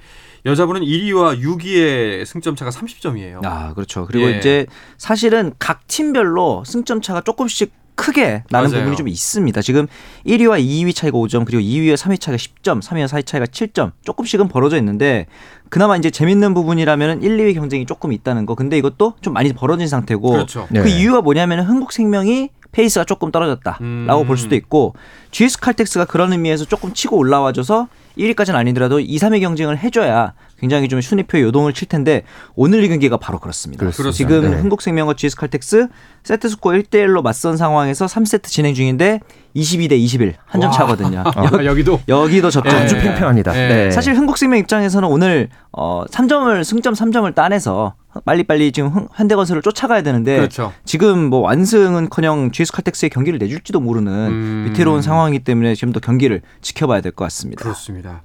여자부는 0.44 0.82
1위와 0.82 1.40
6위의 1.40 2.24
승점 2.24 2.56
차가 2.56 2.70
30점이에요. 2.70 3.44
아, 3.44 3.74
그렇죠. 3.74 4.06
그리고 4.06 4.26
예. 4.26 4.38
이제 4.38 4.66
사실은 4.98 5.52
각 5.58 5.86
팀별로 5.86 6.64
승점 6.66 7.00
차가 7.00 7.20
조금씩 7.20 7.72
크게 7.94 8.44
나는 8.50 8.70
맞아요. 8.70 8.82
부분이 8.82 8.96
좀 8.96 9.08
있습니다. 9.08 9.62
지금 9.62 9.86
1위와 10.26 10.60
2위 10.60 10.94
차이가 10.94 11.18
5점, 11.18 11.44
그리고 11.44 11.62
2위와 11.62 11.94
3위 11.94 12.20
차이가 12.20 12.36
10점, 12.36 12.82
3위와 12.82 13.06
4위 13.06 13.26
차이가 13.26 13.46
7점, 13.46 13.92
조금씩은 14.04 14.48
벌어져 14.48 14.76
있는데 14.78 15.26
그나마 15.68 15.96
이제 15.96 16.10
재밌는 16.10 16.54
부분이라면 16.54 17.22
1, 17.22 17.36
2위 17.38 17.54
경쟁이 17.54 17.86
조금 17.86 18.12
있다는 18.12 18.46
거. 18.46 18.54
근데 18.54 18.76
이것도 18.78 19.14
좀 19.20 19.32
많이 19.32 19.52
벌어진 19.52 19.86
상태고 19.88 20.30
그렇죠. 20.30 20.66
그 20.68 20.78
네. 20.78 20.90
이유가 20.90 21.20
뭐냐면 21.20 21.64
흥국생명이 21.64 22.50
페이스가 22.72 23.04
조금 23.04 23.30
떨어졌다라고 23.30 23.82
음. 23.82 24.26
볼 24.26 24.36
수도 24.36 24.54
있고 24.56 24.94
GS 25.30 25.60
칼텍스가 25.60 26.06
그런 26.06 26.32
의미에서 26.32 26.64
조금 26.64 26.92
치고 26.92 27.16
올라와줘서 27.16 27.88
1위까지는 28.18 28.54
아니더라도 28.54 29.00
2, 29.00 29.16
3위 29.18 29.40
경쟁을 29.40 29.78
해줘야 29.78 30.32
굉장히 30.62 30.88
좀 30.88 31.00
순위표 31.00 31.40
요동을 31.40 31.72
칠 31.72 31.88
텐데 31.88 32.22
오늘 32.54 32.84
이 32.84 32.88
경기가 32.88 33.16
바로 33.16 33.40
그렇습니다. 33.40 33.80
그렇습니다. 33.80 34.12
지금 34.12 34.42
네. 34.42 34.60
흥국생명과 34.60 35.14
GS 35.14 35.34
칼텍스 35.36 35.88
세트 36.22 36.48
스코어 36.50 36.74
1대 36.74 37.04
1로 37.04 37.20
맞선 37.20 37.56
상황에서 37.56 38.06
3세트 38.06 38.44
진행 38.44 38.72
중인데 38.72 39.18
22대 39.56 39.92
21 39.92 40.34
한 40.46 40.60
점 40.60 40.70
차거든요. 40.72 41.24
여, 41.26 41.64
여기도 41.66 42.00
여기도 42.08 42.50
접점 42.50 42.74
아주 42.76 42.96
팽팽합니다. 42.96 43.52
네. 43.52 43.68
네. 43.68 43.90
사실 43.90 44.14
흥국생명 44.14 44.58
입장에서는 44.60 45.08
오늘 45.08 45.48
어 45.72 46.04
3점을 46.10 46.62
승점 46.64 46.94
3점을 46.94 47.34
따내서 47.34 47.94
빨리빨리 48.26 48.72
지금 48.72 49.08
현대건설을 49.14 49.62
쫓아가야 49.62 50.02
되는데 50.02 50.36
그렇죠. 50.36 50.70
지금 50.84 51.30
뭐 51.30 51.40
완승은커녕 51.40 52.50
GS 52.52 52.70
칼텍스의 52.72 53.08
경기를 53.08 53.38
내줄지도 53.38 53.80
모르는 53.80 54.12
음. 54.12 54.64
위태로운 54.68 55.00
상황이기 55.00 55.44
때문에 55.44 55.74
지금 55.74 55.92
더 55.94 56.00
경기를 56.00 56.42
지켜봐야 56.60 57.00
될 57.00 57.12
것 57.12 57.24
같습니다. 57.24 57.62
그렇습니다. 57.62 58.22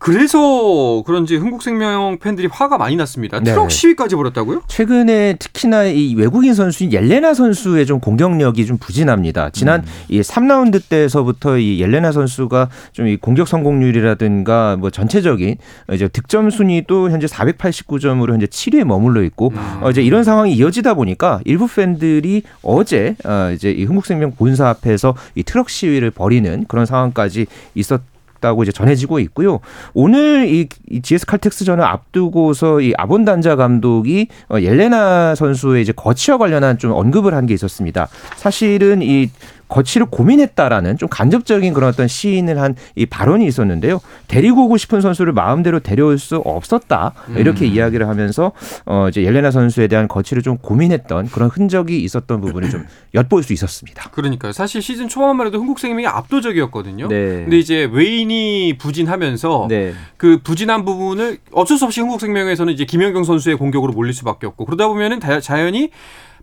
그래서 0.00 1.02
그런지 1.06 1.36
흥국생명 1.36 2.18
팬들이 2.18 2.48
화가 2.50 2.76
많이 2.78 2.96
났습니다. 2.96 3.38
네. 3.38 3.52
트럭 3.52 3.70
시위까지 3.70 4.16
벌였다고요? 4.16 4.62
최근에 4.66 5.36
특히나 5.38 5.84
이 5.84 6.14
외국인 6.16 6.54
선수인 6.54 6.92
옐레나 6.92 7.34
선수의 7.34 7.86
좀 7.86 8.00
공격력이 8.00 8.66
좀 8.66 8.78
부진합니다. 8.78 9.50
지난 9.50 9.80
음. 9.80 9.86
이 10.08 10.20
3라운드 10.20 10.59
때서부터 10.68 11.58
이 11.58 11.80
옐레나 11.80 12.12
선수가 12.12 12.68
좀 12.92 13.06
이 13.06 13.16
공격 13.16 13.48
성공률이라든가 13.48 14.76
뭐 14.78 14.90
전체적인 14.90 15.56
이제 15.92 16.08
득점 16.08 16.50
순위도 16.50 17.10
현재 17.10 17.26
489점으로 17.26 18.32
현재 18.32 18.46
7위에 18.46 18.84
머물러 18.84 19.22
있고 19.24 19.52
음. 19.54 19.82
어 19.82 19.90
이제 19.90 20.02
이런 20.02 20.22
상황이 20.24 20.52
이어지다 20.54 20.94
보니까 20.94 21.40
일부 21.44 21.66
팬들이 21.66 22.42
어제 22.62 23.16
어 23.24 23.50
이제 23.52 23.70
이 23.70 23.84
흥국생명 23.84 24.32
본사 24.32 24.68
앞에서 24.68 25.14
이 25.34 25.42
트럭 25.42 25.70
시위를 25.70 26.10
벌이는 26.10 26.66
그런 26.68 26.86
상황까지 26.86 27.46
있었 27.74 28.00
다고 28.40 28.62
이제 28.62 28.72
전해지고 28.72 29.18
있고요. 29.20 29.60
오늘 29.92 30.48
이, 30.48 30.66
이 30.88 31.02
GS 31.02 31.26
칼텍스전을 31.26 31.84
앞두고서 31.84 32.80
이 32.80 32.94
아본단자 32.96 33.54
감독이 33.56 34.28
어, 34.48 34.58
옐레나 34.58 35.34
선수의 35.34 35.82
이제 35.82 35.92
거치와 35.92 36.38
관련한 36.38 36.78
좀 36.78 36.92
언급을 36.92 37.34
한 37.34 37.46
게 37.46 37.52
있었습니다. 37.54 38.08
사실은 38.36 39.02
이 39.02 39.28
거치를 39.70 40.08
고민했다라는 40.10 40.98
좀 40.98 41.08
간접적인 41.08 41.72
그런 41.72 41.88
어떤 41.88 42.06
시인을 42.06 42.60
한 42.60 42.74
이 42.96 43.06
발언이 43.06 43.46
있었는데요. 43.46 44.00
데리고 44.26 44.64
오고 44.64 44.76
싶은 44.76 45.00
선수를 45.00 45.32
마음대로 45.32 45.78
데려올 45.80 46.18
수 46.18 46.36
없었다 46.36 47.12
이렇게 47.36 47.66
음. 47.66 47.72
이야기를 47.72 48.08
하면서 48.08 48.52
어 48.84 49.06
이제 49.08 49.22
옐레나 49.22 49.50
선수에 49.50 49.86
대한 49.86 50.08
거치를 50.08 50.42
좀 50.42 50.58
고민했던 50.58 51.28
그런 51.28 51.48
흔적이 51.48 52.02
있었던 52.02 52.40
부분을 52.40 52.70
좀 52.70 52.84
엿볼 53.14 53.42
수 53.42 53.52
있었습니다. 53.52 54.10
그러니까요. 54.10 54.52
사실 54.52 54.82
시즌 54.82 55.08
초반만 55.08 55.46
해도 55.46 55.58
흥국생명이 55.58 56.06
압도적이었거든요. 56.06 57.08
네. 57.08 57.16
근데 57.44 57.58
이제 57.58 57.88
외인이 57.90 58.76
부진하면서 58.78 59.66
네. 59.68 59.94
그 60.16 60.40
부진한 60.42 60.84
부분을 60.84 61.38
어쩔 61.52 61.78
수 61.78 61.84
없이 61.84 62.00
흥국생명에서는 62.00 62.72
이제 62.72 62.84
김연경 62.84 63.24
선수의 63.24 63.56
공격으로 63.56 63.92
몰릴 63.92 64.12
수밖에 64.14 64.46
없고 64.46 64.64
그러다 64.64 64.88
보면은 64.88 65.20
자연히 65.40 65.90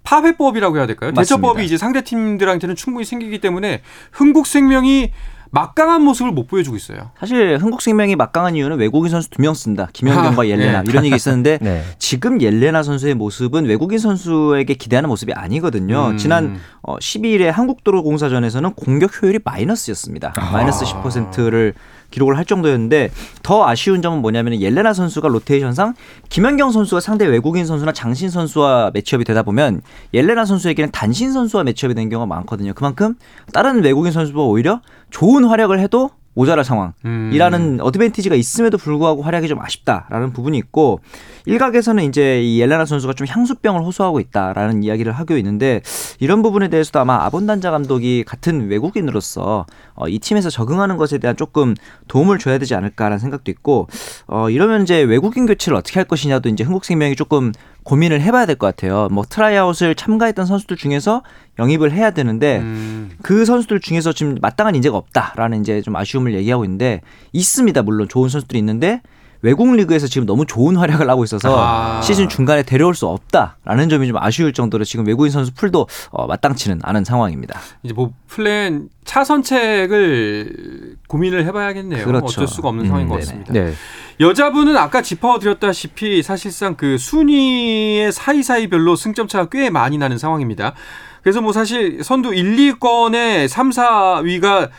파회법이라고 0.08 0.78
해야 0.78 0.88
될까요? 0.88 1.12
맞습니다. 1.12 1.22
대처법이 1.22 1.66
이제 1.66 1.78
상대 1.78 2.02
팀들한테는 2.02 2.78
충분히 2.78 3.04
생기기 3.06 3.40
때문에 3.42 3.82
흥국생명이 4.14 5.12
막강한 5.50 6.02
모습을 6.02 6.32
못 6.32 6.48
보여주고 6.48 6.76
있어요. 6.78 7.12
사실 7.20 7.58
흥국생명이 7.58 8.16
막강한 8.16 8.56
이유는 8.56 8.78
외국인 8.78 9.10
선수 9.12 9.30
두 9.30 9.42
명 9.42 9.54
쓴다. 9.54 9.88
김연경과 9.94 10.42
아, 10.44 10.48
옐레나 10.48 10.84
네. 10.84 10.90
이런 10.90 11.06
얘기 11.06 11.16
있었는데 11.16 11.60
네. 11.64 11.84
지금 12.00 12.42
옐레나 12.42 12.84
선수의 12.84 13.16
모습은 13.16 13.66
외국인 13.66 13.98
선수에게 14.00 14.74
기대하는 14.76 15.10
모습이 15.10 15.34
아니거든요. 15.34 16.10
음. 16.12 16.18
지난 16.18 16.60
12일에 16.84 17.48
어, 17.48 17.52
한국도로공사전에서는 17.52 18.74
공격 18.74 19.22
효율이 19.22 19.40
마이너스였습니다. 19.44 20.34
아. 20.38 20.52
마이너스 20.52 20.84
10%를 20.86 21.74
기록을 22.12 22.38
할 22.38 22.46
정도였는데 22.46 23.12
더 23.44 23.68
아쉬운 23.68 24.02
점은 24.02 24.22
뭐냐면 24.22 24.60
옐레나 24.60 24.94
선수가 24.94 25.28
로테이션상 25.28 25.94
김연경 26.30 26.72
선수가 26.72 27.02
상대 27.02 27.26
외국인 27.26 27.66
선수나 27.66 27.92
장신 27.92 28.30
선수와 28.30 28.92
매치업이 28.94 29.26
되다 29.26 29.44
보면 29.44 29.82
옐레나 30.14 30.46
선수에게는 30.46 30.92
단신 30.92 31.32
선수와 31.32 31.64
매치업이 31.64 31.96
되는 31.96 32.10
경우가 32.10 32.28
많거든요. 32.28 32.74
그만큼 32.74 33.16
다른 33.54 33.84
외국인 33.84 34.12
선수보다 34.12 34.46
오히려 34.46 34.82
좋은 35.10 35.44
활약을 35.46 35.80
해도 35.80 36.12
모자랄 36.38 36.63
상황이라는 36.63 37.62
음. 37.62 37.77
어드밴티지가 37.82 38.36
있음에도 38.36 38.77
불구하고 38.77 39.24
활약이 39.24 39.48
좀 39.48 39.60
아쉽다라는 39.60 40.34
부분이 40.34 40.56
있고 40.60 41.00
일각에서는 41.48 42.03
이제 42.03 42.44
이 42.44 42.62
엘레나 42.62 42.86
선수가 42.86 43.13
좀 43.13 43.25
향수병을 43.27 43.82
호소하고 43.82 44.20
있다라는 44.20 44.84
이야기를 44.84 45.13
하고 45.13 45.36
있는데 45.38 45.82
이런 46.20 46.44
부분에 46.44 46.67
대해서도 46.67 47.00
아마 47.00 47.25
아본단자 47.25 47.72
감독이 47.72 48.24
같은 48.24 48.70
외국인으로서 48.70 49.65
어, 49.96 50.08
이 50.08 50.20
팀에서 50.20 50.51
적응하는 50.51 50.98
것에 50.98 51.17
대한 51.17 51.36
조금 51.36 51.74
도움을 52.08 52.38
줘야 52.38 52.60
되지 52.60 52.75
않을까라는 52.75 53.17
생각도 53.17 53.50
있고 53.50 53.88
어, 54.27 54.51
이러면 54.51 54.84
이제 54.84 55.01
외국인 55.01 55.48
교체를 55.48 55.75
어떻게 55.75 56.00
할 56.00 56.06
것이냐도 56.06 56.50
이제 56.50 56.63
흥국생명이 56.63 57.15
조금 57.15 57.51
고민을 57.88 58.20
해봐야 58.22 58.46
될 58.46 58.58
것 58.58 58.67
같아요. 58.67 59.08
뭐 59.12 59.24
트라이아웃을 59.24 59.96
참가했던 59.96 60.46
선수들 60.46 60.75
중에서 60.75 61.24
영입을 61.58 61.94
해야 61.94 62.12
되는데 62.12 62.58
음. 62.58 63.12
그 63.22 63.46
선수들 63.46 63.79
중에서 63.79 64.12
지금 64.12 64.36
마땅한 64.41 64.75
인재가 64.75 64.98
없다라는 64.98 65.62
이제 65.62 65.82
좀 65.82 65.96
아쉬움을 65.96 66.34
얘기하고 66.36 66.65
있는데 66.65 67.00
있습니다. 67.32 67.82
물론 67.84 68.10
좋은 68.10 68.27
선수들이 68.27 68.60
있는데 68.60 69.01
외국 69.41 69.74
리그에서 69.75 70.08
지금 70.08 70.25
너무 70.25 70.46
좋은 70.46 70.75
활약을 70.75 71.10
하고 71.10 71.24
있어서 71.24 71.56
아. 71.58 72.01
시즌 72.01 72.29
중간에 72.29 72.63
데려올 72.63 72.96
수 72.96 73.08
없다라는 73.08 73.90
점이 73.90 74.07
좀 74.07 74.18
아쉬울 74.18 74.53
정도로 74.53 74.83
지금 74.83 75.05
외국인 75.05 75.31
선수 75.31 75.53
풀도 75.53 75.88
어, 76.12 76.27
마땅치는 76.27 76.79
않은 76.83 77.03
상황입니다. 77.03 77.59
이제 77.83 77.94
뭐 77.94 78.12
플랜 78.27 78.90
차선책을 79.05 80.98
고민을 81.07 81.46
해봐야겠네요. 81.46 82.05
그렇죠. 82.05 82.25
어쩔 82.25 82.48
수가 82.48 82.70
없는 82.70 82.85
음, 82.85 82.88
상황인 82.88 83.07
것 83.07 83.16
같습니다. 83.20 83.53
네. 83.53 83.74
여자분은 84.20 84.75
아까 84.75 85.01
짚어드렸다시피 85.01 86.24
사실상 86.24 86.75
그 86.75 86.98
순위의 86.98 88.12
사이사이별로 88.12 88.96
승점 88.96 89.27
차가 89.27 89.48
꽤 89.50 89.70
많이 89.70 89.98
나는 89.98 90.18
상황입니다. 90.18 90.74
그래서 91.22 91.42
뭐 91.42 91.51
사실 91.51 92.03
선두 92.03 92.33
1, 92.33 92.55
2권의 92.79 93.48
3, 93.48 93.70
4위가 93.70 94.70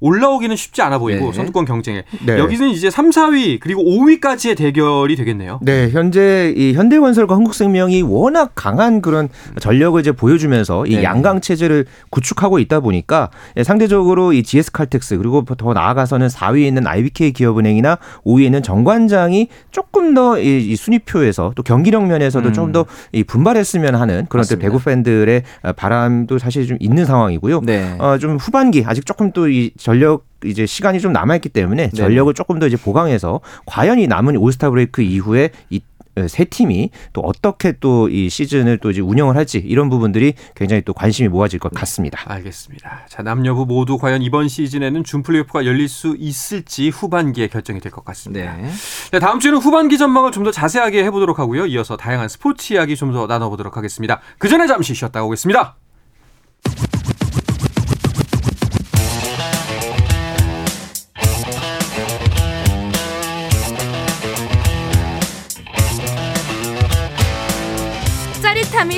올라오기는 0.00 0.54
쉽지 0.56 0.82
않아 0.82 0.98
보이고 0.98 1.26
네. 1.26 1.32
선두권 1.32 1.64
경쟁에 1.64 2.04
네. 2.24 2.38
여기는 2.38 2.70
이제 2.70 2.90
3, 2.90 3.10
4위 3.10 3.58
그리고 3.60 3.82
5위까지의 3.82 4.56
대결이 4.56 5.16
되겠네요. 5.16 5.60
네, 5.62 5.90
현재 5.90 6.52
이 6.56 6.72
현대건설과 6.74 7.34
한국생명이 7.34 8.02
워낙 8.02 8.52
강한 8.54 9.00
그런 9.02 9.28
전력을 9.60 10.00
이제 10.00 10.12
보여주면서 10.12 10.86
이 10.86 10.96
네. 10.96 11.02
양강 11.02 11.40
체제를 11.40 11.86
구축하고 12.10 12.58
있다 12.58 12.80
보니까 12.80 13.30
예, 13.56 13.64
상대적으로 13.64 14.32
이 14.32 14.42
GS 14.42 14.72
칼텍스 14.72 15.18
그리고 15.18 15.44
더 15.44 15.72
나아가서는 15.72 16.28
4위에 16.28 16.66
있는 16.66 16.86
IBK 16.86 17.32
기업은행이나 17.32 17.98
5위에 18.24 18.44
있는 18.44 18.62
정관장이 18.62 19.48
조금 19.70 20.14
더 20.14 20.38
이 20.38 20.76
순위표에서 20.76 21.52
또 21.54 21.62
경기력 21.62 22.06
면에서도 22.06 22.48
음. 22.48 22.52
조금 22.52 22.72
더 22.72 22.86
분발했으면 23.26 23.94
하는 23.94 24.26
그런 24.28 24.44
배구 24.58 24.80
팬들의 24.82 25.42
바람도 25.76 26.38
사실 26.38 26.66
좀 26.66 26.76
있는 26.80 27.04
상황이고요. 27.04 27.60
네. 27.62 27.96
어, 27.98 28.18
좀 28.18 28.36
후반기 28.36 28.84
아직 28.86 29.04
조금 29.06 29.32
또이 29.32 29.72
전력 29.88 30.26
이제 30.44 30.66
시간이 30.66 31.00
좀 31.00 31.14
남아있기 31.14 31.48
때문에 31.48 31.88
전력을 31.90 32.32
조금 32.34 32.58
더 32.58 32.66
이제 32.66 32.76
보강해서 32.76 33.40
과연 33.64 33.98
이 33.98 34.06
남은 34.06 34.36
올스타 34.36 34.68
브레이크 34.68 35.00
이후에 35.00 35.48
이세 35.70 36.44
팀이 36.44 36.90
또 37.14 37.22
어떻게 37.22 37.72
또 37.80 38.06
이 38.10 38.28
시즌을 38.28 38.78
또 38.78 38.90
이제 38.90 39.00
운영을 39.00 39.34
할지 39.36 39.56
이런 39.58 39.88
부분들이 39.88 40.34
굉장히 40.54 40.82
또 40.82 40.92
관심이 40.92 41.28
모아질 41.30 41.58
것 41.58 41.72
같습니다. 41.72 42.18
네, 42.28 42.34
알겠습니다. 42.34 43.06
자 43.08 43.22
남녀부 43.22 43.64
모두 43.64 43.96
과연 43.96 44.20
이번 44.20 44.48
시즌에는 44.48 45.04
준 45.04 45.22
플레이오프가 45.22 45.64
열릴 45.64 45.88
수 45.88 46.14
있을지 46.18 46.90
후반기에 46.90 47.48
결정이 47.48 47.80
될 47.80 47.90
것 47.90 48.04
같습니다. 48.04 48.56
네. 48.56 48.70
네, 49.12 49.18
다음 49.18 49.40
주에는 49.40 49.58
후반기 49.58 49.96
전망을 49.96 50.32
좀 50.32 50.44
더 50.44 50.50
자세하게 50.50 51.02
해보도록 51.04 51.38
하고요. 51.38 51.64
이어서 51.66 51.96
다양한 51.96 52.28
스포츠 52.28 52.74
이야기 52.74 52.94
좀 52.94 53.12
더 53.12 53.26
나눠보도록 53.26 53.78
하겠습니다. 53.78 54.20
그 54.38 54.48
전에 54.48 54.66
잠시 54.66 54.94
쉬었다 54.94 55.24
오겠습니다. 55.24 55.76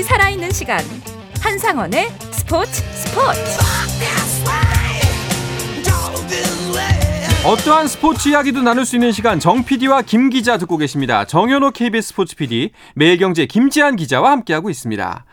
살아있는 0.02 0.50
시간 0.52 0.80
한상원의 1.40 2.10
스포츠 2.32 2.72
스포츠 2.94 3.40
어떠한 7.42 7.88
스포츠 7.88 8.28
이야기도 8.28 8.60
나눌 8.60 8.84
수 8.84 8.96
있는 8.96 9.12
시간 9.12 9.40
정 9.40 9.64
PD와 9.64 10.02
김 10.02 10.28
기자 10.28 10.58
듣고 10.58 10.76
계십니다. 10.76 11.24
정현호 11.24 11.70
KBS 11.70 12.08
스포츠 12.08 12.36
PD, 12.36 12.70
매일경제 12.94 13.46
김지한 13.46 13.96
기자와 13.96 14.30
함께하고 14.30 14.68
있습니다. 14.68 15.24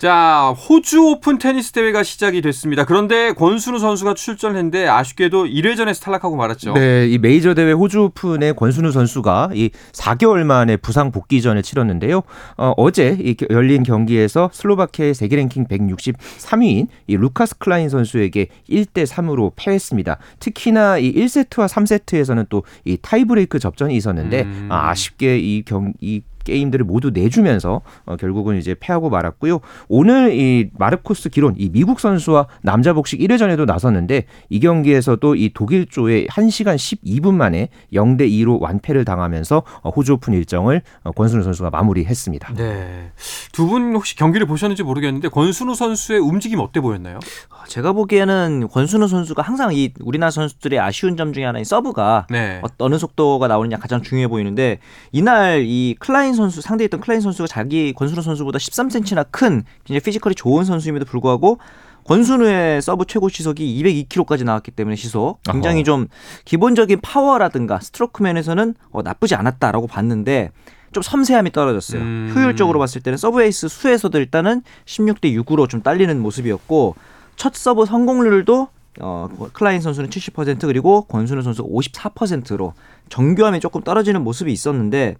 자, 0.00 0.54
호주 0.56 1.02
오픈 1.02 1.36
테니스 1.36 1.72
대회가 1.72 2.02
시작이 2.02 2.40
됐습니다. 2.40 2.86
그런데 2.86 3.32
권순우 3.34 3.78
선수가 3.78 4.14
출전했는데 4.14 4.88
아쉽게도 4.88 5.44
1회전에서 5.44 6.02
탈락하고 6.02 6.36
말았죠. 6.36 6.72
네, 6.72 7.06
이 7.06 7.18
메이저 7.18 7.52
대회 7.52 7.72
호주 7.72 8.04
오픈의 8.04 8.56
권순우 8.56 8.92
선수가 8.92 9.50
이 9.52 9.68
4개월 9.92 10.44
만에 10.44 10.78
부상 10.78 11.12
복귀전을 11.12 11.62
치렀는데요. 11.62 12.22
어, 12.56 12.72
이 12.88 13.36
열린 13.50 13.82
경기에서 13.82 14.48
슬로바키아의 14.54 15.12
세계 15.12 15.36
랭킹 15.36 15.66
163위인 15.66 16.86
이 17.06 17.16
루카스 17.18 17.58
클라인 17.58 17.90
선수에게 17.90 18.46
1대 18.70 19.06
3으로 19.06 19.52
패했습니다. 19.54 20.16
특히나 20.38 20.96
이 20.96 21.12
1세트와 21.12 21.68
3세트에서는 21.68 22.48
또 22.48 22.60
이 22.84 22.96
타이브레이크 23.00 23.58
접전이 23.58 23.94
있었는데 23.96 24.42
음. 24.42 24.68
아, 24.70 24.90
아쉽게 24.90 25.38
이 25.38 25.62
경, 25.64 25.92
이 26.00 26.22
게임들을 26.44 26.84
모두 26.84 27.10
내주면서 27.10 27.82
어, 28.06 28.16
결국은 28.16 28.56
이제 28.58 28.74
패하고 28.78 29.10
말았고요. 29.10 29.60
오늘 29.88 30.32
이 30.34 30.70
마르코스 30.78 31.28
기론 31.30 31.54
이 31.58 31.68
미국 31.70 32.00
선수와 32.00 32.46
남자 32.62 32.92
복식 32.92 33.20
1회전에도 33.20 33.64
나섰는데 33.66 34.24
이 34.48 34.60
경기에서도 34.60 35.34
이 35.36 35.50
독일 35.54 35.86
조에 35.86 36.26
1시간 36.26 36.76
12분 36.76 37.34
만에 37.34 37.68
0대 37.92 38.22
2로 38.30 38.60
완패를 38.60 39.04
당하면서 39.04 39.62
어, 39.82 39.90
호주 39.90 40.14
오픈 40.14 40.34
일정을 40.34 40.82
어, 41.04 41.12
권순우 41.12 41.42
선수가 41.42 41.70
마무리했습니다. 41.70 42.54
네. 42.54 43.10
두 43.52 43.70
분 43.70 43.94
혹시 43.94 44.16
경기를 44.16 44.46
보셨는지 44.48 44.82
모르겠는데 44.82 45.28
권순우 45.28 45.74
선수의 45.74 46.18
움직임 46.18 46.58
어때 46.60 46.80
보였나요? 46.80 47.20
제가 47.68 47.92
보기에는 47.92 48.68
권순우 48.72 49.06
선수가 49.06 49.42
항상 49.42 49.72
이 49.72 49.92
우리나라 50.00 50.30
선수들의 50.30 50.78
아쉬운 50.80 51.16
점 51.16 51.32
중에 51.32 51.44
하나인 51.44 51.64
서브가 51.64 52.26
네. 52.30 52.60
어느 52.78 52.98
속도가 52.98 53.46
나오느냐 53.46 53.76
가장 53.76 54.02
중요해 54.02 54.26
보이는데 54.28 54.78
이날 55.12 55.62
이 55.64 55.94
클라인 56.00 56.34
선수 56.40 56.60
상대했던 56.60 57.00
클라인 57.00 57.20
선수가 57.20 57.46
자기 57.46 57.92
권순우 57.92 58.22
선수보다 58.22 58.58
13cm나 58.58 59.26
큰 59.30 59.64
굉장히 59.84 60.00
피지컬이 60.00 60.34
좋은 60.34 60.64
선수임에도 60.64 61.04
불구하고 61.04 61.58
권순우의 62.04 62.82
서브 62.82 63.04
최고 63.06 63.28
시속이 63.28 63.82
202km까지 64.08 64.44
나왔기 64.44 64.70
때문에 64.72 64.96
시속 64.96 65.42
굉장히 65.44 65.78
어허. 65.78 65.84
좀 65.84 66.08
기본적인 66.44 67.00
파워라든가 67.02 67.80
스트로크 67.80 68.22
면에서는 68.22 68.74
어, 68.90 69.02
나쁘지 69.02 69.34
않았다라고 69.34 69.86
봤는데 69.86 70.50
좀 70.92 71.02
섬세함이 71.02 71.52
떨어졌어요. 71.52 72.00
음. 72.00 72.32
효율적으로 72.34 72.78
봤을 72.78 73.00
때는 73.00 73.16
서브 73.16 73.42
에이스 73.42 73.68
수에서도 73.68 74.18
일단은 74.18 74.62
16대 74.86 75.32
6으로 75.44 75.68
좀 75.68 75.82
딸리는 75.82 76.18
모습이었고 76.20 76.96
첫 77.36 77.54
서브 77.54 77.86
성공률도 77.86 78.68
어, 79.00 79.28
클라인 79.52 79.80
선수는 79.80 80.10
70% 80.10 80.62
그리고 80.62 81.02
권순우 81.02 81.42
선수가 81.42 81.68
54%로 81.68 82.74
정교함이 83.08 83.60
조금 83.60 83.82
떨어지는 83.82 84.22
모습이 84.22 84.52
있었는데 84.52 85.16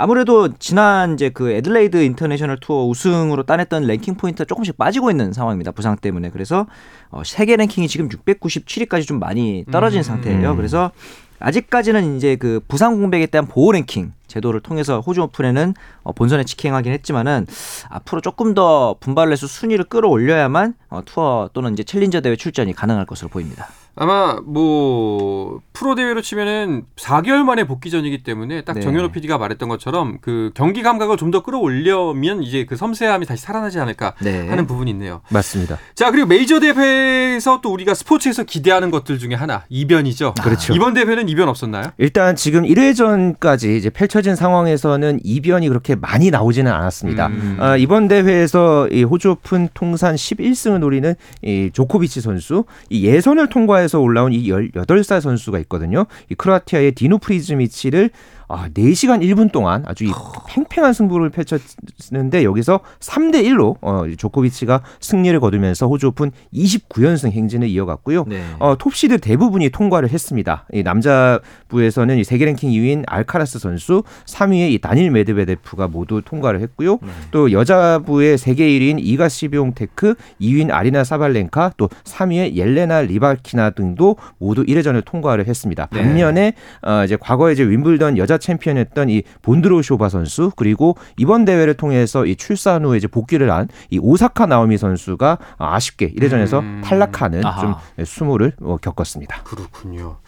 아무래도 0.00 0.48
지난 0.60 1.14
이제 1.14 1.28
그 1.28 1.50
애들레이드 1.50 1.96
인터내셔널 1.96 2.58
투어 2.60 2.86
우승으로 2.86 3.42
따냈던 3.42 3.84
랭킹 3.84 4.14
포인트가 4.14 4.44
조금씩 4.44 4.78
빠지고 4.78 5.10
있는 5.10 5.32
상황입니다. 5.32 5.72
부상 5.72 5.96
때문에. 5.96 6.30
그래서 6.30 6.66
어, 7.10 7.22
세계 7.24 7.56
랭킹이 7.56 7.88
지금 7.88 8.08
697위까지 8.08 9.08
좀 9.08 9.18
많이 9.18 9.64
떨어진 9.72 9.98
음. 9.98 10.02
상태예요. 10.04 10.54
그래서 10.54 10.92
아직까지는 11.40 12.16
이제 12.16 12.36
그 12.36 12.60
부상 12.68 13.00
공백에 13.00 13.26
대한 13.26 13.48
보호 13.48 13.72
랭킹 13.72 14.12
제도를 14.28 14.60
통해서 14.60 15.00
호주 15.00 15.20
오픈에는 15.22 15.74
어, 16.04 16.12
본선에 16.12 16.44
직행하긴 16.44 16.92
했지만은 16.92 17.48
앞으로 17.90 18.20
조금 18.20 18.54
더 18.54 18.94
분발을 19.00 19.32
해서 19.32 19.48
순위를 19.48 19.86
끌어올려야만 19.86 20.74
어, 20.90 21.02
투어 21.04 21.50
또는 21.52 21.72
이제 21.72 21.82
챌린저 21.82 22.20
대회 22.20 22.36
출전이 22.36 22.72
가능할 22.72 23.04
것으로 23.04 23.28
보입니다. 23.30 23.66
아마 24.00 24.38
뭐 24.44 25.60
프로 25.72 25.94
대회로 25.94 26.22
치면은 26.22 26.84
4개월 26.96 27.42
만에 27.44 27.64
복귀전이기 27.64 28.22
때문에 28.22 28.62
딱 28.62 28.74
네. 28.74 28.80
정현호 28.80 29.10
PD가 29.10 29.38
말했던 29.38 29.68
것처럼 29.68 30.18
그 30.20 30.50
경기 30.54 30.82
감각을 30.82 31.16
좀 31.16 31.28
더 31.28 31.42
끌어올려면 31.42 32.42
이제 32.42 32.64
그 32.64 32.74
섬세함이 32.74 33.26
다시 33.26 33.42
살아나지 33.42 33.78
않을까 33.78 34.14
네. 34.22 34.48
하는 34.48 34.66
부분이 34.66 34.90
있네요. 34.92 35.20
맞습니다. 35.28 35.76
자 35.94 36.10
그리고 36.10 36.26
메이저 36.26 36.58
대회에서 36.58 37.60
또 37.60 37.70
우리가 37.70 37.92
스포츠에서 37.92 38.44
기대하는 38.44 38.90
것들 38.90 39.18
중에 39.18 39.34
하나 39.34 39.64
이변이죠. 39.68 40.32
그렇죠. 40.42 40.72
이번 40.74 40.94
대회는 40.94 41.28
이변 41.28 41.50
없었나요? 41.50 41.90
일단 41.98 42.34
지금 42.34 42.62
1회전까지 42.62 43.76
이제 43.76 43.90
펼쳐진 43.90 44.36
상황에서는 44.36 45.20
이변이 45.22 45.68
그렇게 45.68 45.96
많이 45.96 46.30
나오지는 46.30 46.72
않았습니다. 46.72 47.26
음. 47.26 47.56
아, 47.60 47.76
이번 47.76 48.08
대회에서 48.08 48.88
이 48.88 49.02
호주 49.02 49.32
오픈 49.32 49.68
통산 49.74 50.14
11승을 50.14 50.78
노리는 50.78 51.14
이 51.42 51.70
조코비치 51.72 52.22
선수, 52.22 52.64
이 52.88 53.04
예선을 53.04 53.48
통과해서 53.48 53.87
올라온 53.96 54.32
이 54.32 54.48
18살 54.48 55.20
선수가 55.20 55.58
있거든요. 55.60 56.04
이 56.30 56.34
크로아티아의 56.34 56.92
디노 56.92 57.18
프리즈미치를 57.18 58.10
아, 58.48 58.68
4시간 58.68 59.22
1분 59.22 59.52
동안 59.52 59.84
아주 59.86 60.04
이 60.04 60.10
팽팽한 60.48 60.92
승부를 60.92 61.30
펼쳤는데 61.30 62.44
여기서 62.44 62.80
3대 63.00 63.44
1로 63.44 63.76
어, 63.82 64.04
조코비치가 64.16 64.82
승리를 65.00 65.38
거두면서 65.38 65.86
호주 65.86 66.08
오픈 66.08 66.32
29연승 66.54 67.30
행진을 67.30 67.68
이어갔고요. 67.68 68.24
네. 68.26 68.42
어, 68.58 68.76
톱시드 68.78 69.18
대부분이 69.18 69.68
통과를 69.68 70.08
했습니다. 70.10 70.66
이 70.72 70.82
남자부에서는 70.82 72.18
이 72.18 72.24
세계 72.24 72.46
랭킹 72.46 72.70
2위인 72.70 73.04
알카라스 73.06 73.58
선수, 73.58 74.02
3위의 74.24 74.72
이 74.72 74.78
다닐 74.78 75.10
메드베데프가 75.10 75.88
모두 75.88 76.22
통과를 76.24 76.60
했고요. 76.62 76.98
또 77.30 77.52
여자부의 77.52 78.38
세계 78.38 78.66
1위인 78.66 78.96
이가 78.98 79.28
시비옹테크, 79.28 80.14
2위인 80.40 80.70
아리나 80.72 81.04
사발렌카, 81.04 81.74
또 81.76 81.88
3위의 82.04 82.54
옐레나 82.54 83.02
리바키나 83.02 83.70
등도 83.70 84.16
모두 84.38 84.64
1회전을 84.64 85.04
통과를 85.04 85.46
했습니다. 85.46 85.88
네. 85.92 86.00
반면에 86.00 86.54
어, 86.82 87.04
이제 87.04 87.16
과거에 87.16 87.52
이제 87.52 87.62
윔블던 87.62 88.16
여자 88.16 88.37
챔피언이었던 88.38 89.10
이 89.10 89.22
본드로쇼바 89.42 90.08
선수 90.08 90.50
그리고 90.56 90.96
이번 91.16 91.44
대회를 91.44 91.74
통해서 91.74 92.24
이 92.26 92.34
출산 92.36 92.84
후에 92.84 92.96
이제 92.96 93.06
복귀를 93.06 93.50
한 93.50 93.68
이 93.90 93.98
오사카 94.00 94.46
나오미 94.46 94.76
선수가 94.78 95.38
아쉽게 95.58 96.12
1회전에서 96.14 96.60
음. 96.60 96.80
탈락하는 96.84 97.44
아하. 97.44 97.60
좀 97.60 97.74
수모를 98.04 98.52
어, 98.60 98.76
겪었습니다. 98.80 99.42
그렇군요. 99.44 100.18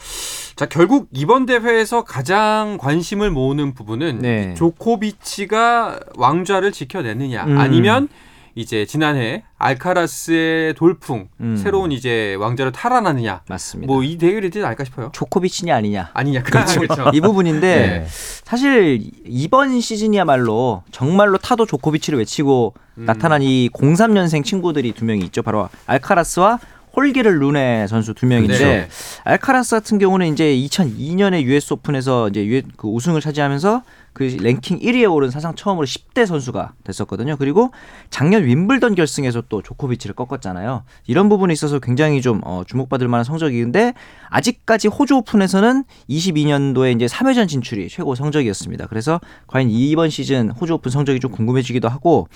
자 0.57 0.67
결국 0.67 1.09
이번 1.13 1.47
대회에서 1.47 2.05
가장 2.05 2.77
관심을 2.79 3.31
모으는 3.31 3.75
부분은 3.75 4.19
네. 4.21 4.55
조코비치가 4.55 6.01
왕좌를 6.17 6.73
지켜내느냐 6.73 7.45
음. 7.45 7.59
아니면 7.59 8.09
이제 8.55 8.85
지난해 8.87 9.45
알카라스의 9.59 10.75
돌풍 10.75 11.29
음. 11.41 11.57
새로운 11.57 11.93
이제 11.93 12.35
왕좌를 12.39 12.73
탈환하느냐 12.73 13.43
맞습니다. 13.49 13.93
뭐 13.93 14.03
이 14.03 14.17
대결이 14.19 14.51
되지 14.51 14.65
않을까 14.65 14.85
싶어요. 14.85 15.11
조코비치냐 15.13 15.75
아니냐. 15.77 16.11
아니냐 16.15 16.43
그렇죠. 16.43 16.81
그렇죠. 16.81 17.11
이 17.15 17.21
부분인데 17.21 17.61
네. 17.61 18.07
사실 18.45 19.03
이번 19.27 19.81
시즌이야말로 19.81 20.83
정말로 20.91 21.39
타도 21.39 21.67
조코비치를 21.67 22.19
외치고 22.19 22.75
음. 22.99 23.05
나타난 23.07 23.43
이 23.43 23.69
03년생 23.73 24.45
친구들이 24.45 24.93
두 24.93 25.05
명이 25.05 25.25
있죠. 25.27 25.43
바로 25.43 25.69
알카라스와 25.87 26.59
홀기를 26.97 27.39
루네 27.39 27.87
선수 27.87 28.15
두 28.15 28.27
명인데 28.27 28.59
네. 28.59 28.89
알카라스 29.23 29.77
같은 29.77 29.99
경우는 29.99 30.33
이제 30.33 30.45
2002년에 30.57 31.43
US 31.43 31.75
오픈에서 31.75 32.29
이제 32.29 32.45
유- 32.47 32.63
그 32.77 32.89
우승을 32.89 33.21
차지하면서 33.21 33.83
그 34.13 34.25
랭킹 34.25 34.81
1위에 34.81 35.13
오른 35.13 35.31
사상 35.31 35.55
처음으로 35.55 35.87
10대 35.87 36.27
선수가 36.27 36.73
됐었거든요. 36.85 37.37
그리고 37.37 37.71
작년 38.11 38.45
윔블던 38.45 38.95
결승에서 38.95 39.43
또 39.49 39.63
조코비치를 39.63 40.15
꺾었잖아요. 40.15 40.85
이런 41.07 41.29
부분에 41.29 41.53
있어서 41.53 41.79
굉장히 41.79 42.21
좀 42.21 42.41
어, 42.45 42.63
주목받을 42.67 43.09
만한 43.09 43.25
성적인데 43.25 43.95
아직까지 44.29 44.89
호주 44.89 45.17
오픈에서는 45.17 45.85
22년도에 46.09 46.97
이제 46.97 47.07
3회전 47.07 47.49
진출이 47.49 47.89
최고 47.89 48.15
성적이었습니다. 48.15 48.87
그래서 48.89 49.21
과연 49.47 49.71
이번 49.71 50.11
시즌 50.11 50.51
호주 50.51 50.75
오픈 50.75 50.91
성적이 50.91 51.21
좀 51.21 51.31
궁금해지기도 51.31 51.89
하고 51.89 52.29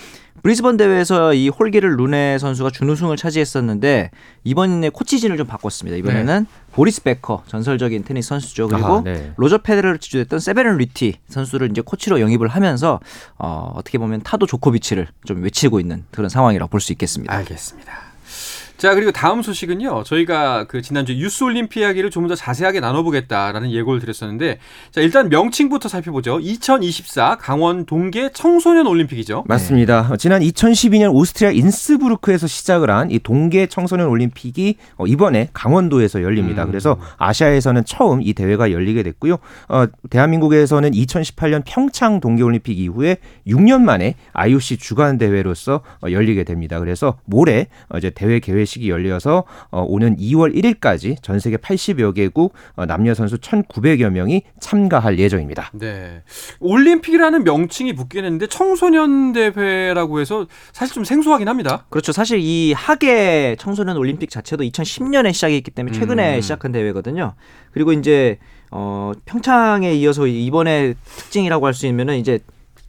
브리즈번 0.43 0.77
대회에서 0.77 1.35
이 1.35 1.49
홀게르 1.49 1.97
루네 1.97 2.39
선수가 2.39 2.71
준우승을 2.71 3.17
차지했었는데 3.17 4.11
이번에 4.45 4.91
코치진을 4.91 5.37
좀 5.37 5.47
바꿨습니다. 5.47 5.97
이번에는 5.97 6.47
보리스 6.75 7.03
베커 7.03 7.45
전설적인 7.47 8.05
테니스 8.05 8.29
선수죠. 8.31 8.69
그리고 8.69 8.87
아, 8.99 9.03
네. 9.05 9.33
로저 9.37 9.59
페데러를 9.59 9.99
지도했던 9.99 10.41
세베린 10.41 10.77
뤼티 10.79 11.15
선수를 11.29 11.71
이제 11.71 11.81
코치로 11.81 12.21
영입을 12.21 12.49
하면서 12.49 13.01
어, 13.39 13.73
어떻게 13.77 13.99
보면 13.99 14.23
타도 14.23 14.47
조코비치를 14.47 15.07
좀 15.25 15.43
외치고 15.43 15.79
있는 15.81 16.05
그런 16.11 16.29
상황이라고 16.29 16.69
볼 16.71 16.81
수 16.81 16.93
있겠습니다. 16.93 17.33
알겠습니다. 17.33 17.93
자 18.85 18.95
그리고 18.95 19.13
다음 19.13 19.41
소식은요. 19.41 20.03
저희가 20.05 20.65
그 20.67 20.83
지난주 20.83 21.15
유스 21.15 21.43
올림피 21.45 21.81
이야기를 21.81 22.11
좀 22.11 22.25
더 22.25 22.35
자세하게 22.35 22.81
나눠보겠다라는 22.81 23.71
예고를 23.71 24.01
드렸었는데 24.01 24.59
자 24.91 25.01
일단 25.03 25.29
명칭부터 25.31 25.89
살펴보죠. 25.91 26.39
2024 26.41 27.37
강원 27.37 27.85
동계 27.87 28.31
청소년 28.33 28.87
올림픽이죠. 28.87 29.45
맞습니다. 29.47 30.09
어, 30.11 30.17
지난 30.17 30.41
2012년 30.43 31.15
오스트리아 31.15 31.51
인스부르크에서 31.53 32.47
시작을 32.47 32.91
한 32.91 33.11
이 33.11 33.19
동계 33.19 33.67
청소년 33.69 34.09
올림픽이 34.09 34.77
어, 34.97 35.07
이번에 35.07 35.49
강원도에서 35.55 36.23
열립니다. 36.23 36.65
음. 36.65 36.69
그래서 36.69 36.99
아시아에서는 37.19 37.85
처음 37.87 38.21
이 38.23 38.33
대회가 38.35 38.71
열리게 38.73 39.03
됐고요. 39.03 39.39
어, 39.69 39.87
대한민국에서는 40.11 40.91
2018년 40.91 41.63
평창 41.67 42.21
동계 42.21 42.43
올림픽 42.43 42.79
이후에 42.79 43.17
6년 43.47 43.81
만에 43.83 44.15
IOC 44.33 44.77
주간 44.79 45.17
대회로서 45.19 45.81
어, 46.03 46.11
열리게 46.11 46.45
됩니다. 46.45 46.79
그래서 46.81 47.19
모레 47.27 47.69
어, 47.91 47.99
이제 47.99 48.11
대회 48.11 48.41
개회식 48.41 48.74
이 48.83 48.91
열려서 48.91 49.45
어, 49.71 49.83
오는 49.87 50.17
2월 50.17 50.55
1일까지 50.55 51.23
전 51.23 51.39
세계 51.39 51.57
80여 51.57 52.15
개국 52.15 52.55
어, 52.77 52.87
남녀 52.87 53.15
선수 53.15 53.37
1,900여 53.39 54.11
명이 54.11 54.43
참가할 54.61 55.19
예정입니다. 55.19 55.71
네. 55.75 56.23
올림픽이라는 56.61 57.45
명칭이 57.45 57.95
붙긴 57.95 58.25
했는데 58.25 58.47
청소년 58.47 59.33
대회라고 59.33 60.21
해서 60.21 60.47
사실 60.73 60.95
좀 60.95 61.05
생소하긴 61.05 61.49
합니다. 61.49 61.85
그렇죠. 61.91 62.13
사실 62.13 62.39
이 62.41 62.73
하계 62.73 63.57
청소년 63.59 63.97
올림픽 63.97 64.31
자체도 64.31 64.65
2010년에 64.65 65.33
시작했기 65.33 65.71
때문에 65.71 65.99
최근에 65.99 66.37
음. 66.37 66.41
시작한 66.41 66.73
대회거든요. 66.73 67.35
그리고 67.73 67.93
이제 67.93 68.39
어 68.71 69.13
평창에 69.25 69.93
이어서 69.95 70.27
이번에 70.27 70.95
특징이라고 71.17 71.67
할 71.67 71.75
수 71.75 71.87
있면은 71.87 72.17
이제 72.17 72.39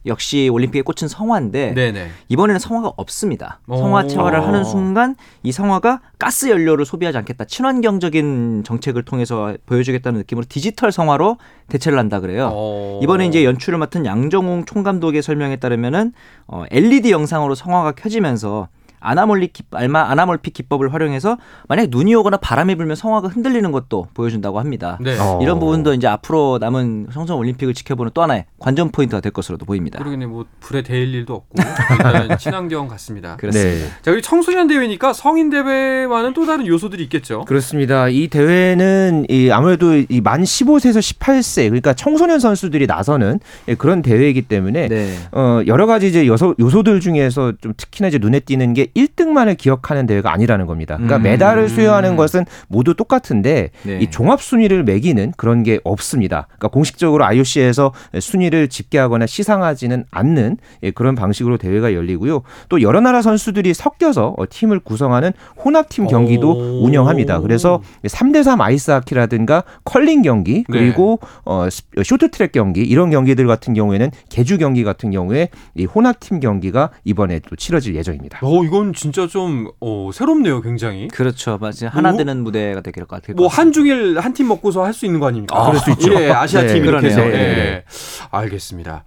역시 0.06 0.48
올림픽에 0.52 0.82
꽂힌 0.82 1.08
성화인데 1.08 1.74
네네. 1.74 2.08
이번에는 2.28 2.58
성화가 2.58 2.92
없습니다. 2.96 3.60
성화체화를 3.68 4.46
하는 4.46 4.64
순간 4.64 5.16
이 5.42 5.52
성화가 5.52 6.00
가스 6.18 6.48
연료를 6.48 6.84
소비하지 6.84 7.18
않겠다. 7.18 7.44
친환경적인 7.44 8.62
정책을 8.64 9.04
통해서 9.04 9.54
보여주겠다는 9.66 10.18
느낌으로 10.18 10.46
디지털 10.48 10.92
성화로 10.92 11.38
대체를 11.68 11.98
한다 11.98 12.20
그래요. 12.20 13.00
이번에 13.02 13.26
이제 13.26 13.44
연출을 13.44 13.78
맡은 13.78 14.06
양정웅 14.06 14.64
총감독의 14.64 15.22
설명에 15.22 15.56
따르면은 15.56 16.12
어, 16.46 16.64
LED 16.70 17.10
영상으로 17.10 17.54
성화가 17.54 17.92
켜지면서 17.92 18.68
아나몰리 19.08 19.48
기, 19.48 19.62
알마 19.72 20.10
anamorphic 20.10 20.50
기법을 20.50 20.92
활용해서 20.92 21.38
만약 21.68 21.88
눈이 21.90 22.14
오거나 22.16 22.36
바람이 22.36 22.74
불면 22.74 22.96
성화가 22.96 23.28
흔들리는 23.28 23.72
것도 23.72 24.08
보여준다고 24.14 24.58
합니다. 24.60 24.98
네. 25.00 25.16
어. 25.18 25.38
이런 25.42 25.58
부분도 25.58 25.94
이제 25.94 26.06
앞으로 26.06 26.58
남은 26.60 27.08
청소 27.12 27.36
올림픽을 27.38 27.72
지켜보는 27.74 28.12
또 28.14 28.22
하나의 28.22 28.44
관전 28.58 28.90
포인트가 28.90 29.20
될 29.20 29.32
것으로도 29.32 29.64
보입니다. 29.64 29.98
그러겠네, 29.98 30.26
뭐 30.26 30.44
불에 30.60 30.82
데일 30.82 31.14
일도 31.14 31.34
없고 31.34 31.54
친환경 32.38 32.88
같습니다. 32.88 33.36
그렇습니다. 33.36 33.86
네. 33.86 33.90
자, 34.02 34.10
여기 34.10 34.20
청소년 34.22 34.66
대회니까 34.68 35.12
성인 35.12 35.48
대회와는 35.50 36.34
또 36.34 36.44
다른 36.46 36.66
요소들이 36.66 37.02
있겠죠. 37.04 37.44
그렇습니다. 37.46 38.08
이 38.08 38.28
대회는 38.28 39.26
이 39.30 39.50
아무래도 39.50 39.94
이 39.96 40.20
만 40.26 40.42
15세에서 40.42 40.98
18세 40.98 41.64
그러니까 41.68 41.92
청소년 41.94 42.40
선수들이 42.40 42.86
나서는 42.88 43.38
그런 43.78 44.02
대회이기 44.02 44.42
때문에 44.42 44.88
네. 44.88 45.14
어, 45.30 45.60
여러 45.68 45.86
가지 45.86 46.08
이제 46.08 46.26
요소, 46.26 46.56
요소들 46.58 46.98
중에서 47.00 47.52
좀 47.60 47.72
특히나 47.76 48.08
이제 48.08 48.18
눈에 48.18 48.40
띄는 48.40 48.74
게 48.74 48.88
1등만을 48.96 49.56
기억하는 49.56 50.06
대회가 50.06 50.32
아니라는 50.32 50.66
겁니다. 50.66 50.96
그러니까 50.96 51.18
음. 51.18 51.22
메달을 51.22 51.68
수여하는 51.68 52.16
것은 52.16 52.44
모두 52.68 52.94
똑같은데 52.94 53.70
네. 53.82 53.98
이 54.00 54.10
종합 54.10 54.40
순위를 54.40 54.84
매기는 54.84 55.32
그런 55.36 55.62
게 55.62 55.78
없습니다. 55.84 56.46
그러니까 56.46 56.68
공식적으로 56.68 57.24
IOC에서 57.24 57.92
순위를 58.18 58.68
집계하거나 58.68 59.26
시상하지는 59.26 60.04
않는 60.10 60.56
예, 60.82 60.90
그런 60.90 61.14
방식으로 61.14 61.58
대회가 61.58 61.94
열리고요. 61.94 62.42
또 62.68 62.82
여러 62.82 63.00
나라 63.00 63.22
선수들이 63.22 63.74
섞여서 63.74 64.34
어, 64.36 64.44
팀을 64.48 64.80
구성하는 64.80 65.32
혼합팀 65.62 66.06
경기도 66.06 66.52
오. 66.52 66.84
운영합니다. 66.84 67.40
그래서 67.40 67.82
3대3 68.04 68.60
아이스하키라든가 68.60 69.64
컬링 69.84 70.22
경기 70.22 70.64
네. 70.68 70.78
그리고 70.78 71.18
네. 71.20 71.28
어, 71.44 71.68
쇼트트랙 72.02 72.52
경기 72.52 72.82
이런 72.82 73.10
경기들 73.10 73.46
같은 73.46 73.74
경우에는 73.74 74.10
개주 74.28 74.58
경기 74.58 74.84
같은 74.84 75.10
경우에 75.10 75.48
이 75.74 75.84
혼합팀 75.84 76.40
경기가 76.40 76.90
이번에 77.04 77.40
또 77.48 77.56
치러질 77.56 77.94
예정입니다. 77.96 78.40
오, 78.42 78.64
이건 78.64 78.75
이건 78.76 78.92
진짜 78.92 79.26
좀 79.26 79.68
어, 79.80 80.10
새롭네요, 80.12 80.60
굉장히. 80.60 81.08
그렇죠, 81.08 81.56
맞아요. 81.58 81.88
하나 81.90 82.10
뭐, 82.10 82.18
되는 82.18 82.42
무대가 82.44 82.80
될것 82.82 83.08
같아요. 83.08 83.34
뭐 83.36 83.46
한중일 83.48 84.18
한 84.20 84.34
팀 84.34 84.48
먹고서 84.48 84.84
할 84.84 84.92
수 84.92 85.06
있는 85.06 85.18
거 85.18 85.28
아닙니까? 85.28 85.56
아, 85.58 85.66
그럴 85.66 85.78
수 85.80 85.90
있죠. 85.92 86.12
예, 86.20 86.30
아시아 86.30 86.62
네, 86.62 86.74
팀 86.74 86.84
이렇게 86.84 87.06
해서. 87.06 87.20
네. 87.22 87.32
예. 87.32 87.84
알겠습니다. 88.30 89.04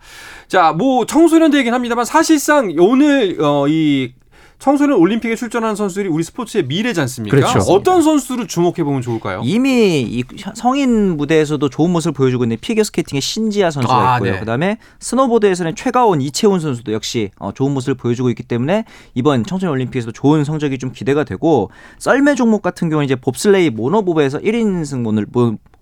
자, 0.47 0.73
뭐 0.73 1.05
청소년 1.05 1.51
대회긴 1.51 1.73
합니다만 1.73 2.03
사실상 2.05 2.73
오늘 2.79 3.38
어, 3.41 3.67
이 3.67 4.13
청소년 4.60 4.98
올림픽에 5.00 5.36
출전하는 5.36 5.76
선수들이 5.76 6.10
우리 6.10 6.22
스포츠의 6.22 6.65
미래지 6.65 7.00
않습니까? 7.02 7.36
그렇죠. 7.36 7.60
어떤 7.72 8.02
선수를 8.02 8.45
주목해 8.45 8.84
보면 8.84 9.02
좋을까요? 9.02 9.41
이미 9.45 10.02
이 10.02 10.24
성인 10.54 11.15
무대에서도 11.15 11.69
좋은 11.69 11.89
모습을 11.91 12.12
보여주고 12.13 12.43
있는 12.43 12.58
피겨 12.60 12.84
스케이팅의 12.84 13.22
신지아 13.22 13.72
선수가 13.72 14.13
아, 14.13 14.17
있고요. 14.17 14.34
네. 14.34 14.39
그다음에 14.39 14.78
스노보드에서는 15.00 15.76
최가온, 15.75 16.21
이채운 16.21 16.60
선수도 16.60 16.91
역시 16.91 17.32
어, 17.39 17.54
좋은 17.54 17.74
모습을 17.74 17.95
보여주고 17.95 18.30
있기 18.32 18.43
때문에 18.43 18.84
이번 19.15 19.45
청소년 19.45 19.72
올림픽에서도 19.74 20.12
좋은 20.12 20.43
성적이 20.43 20.78
좀 20.78 20.91
기대가 20.91 21.24
되고 21.24 21.72
썰매 21.98 22.36
종목 22.36 22.62
같은 22.62 22.89
경우는 22.89 23.06
이제 23.06 23.15
봅슬레이 23.15 23.69
모노봅에서 23.69 24.39
1인승 24.39 25.08
오늘 25.08 25.26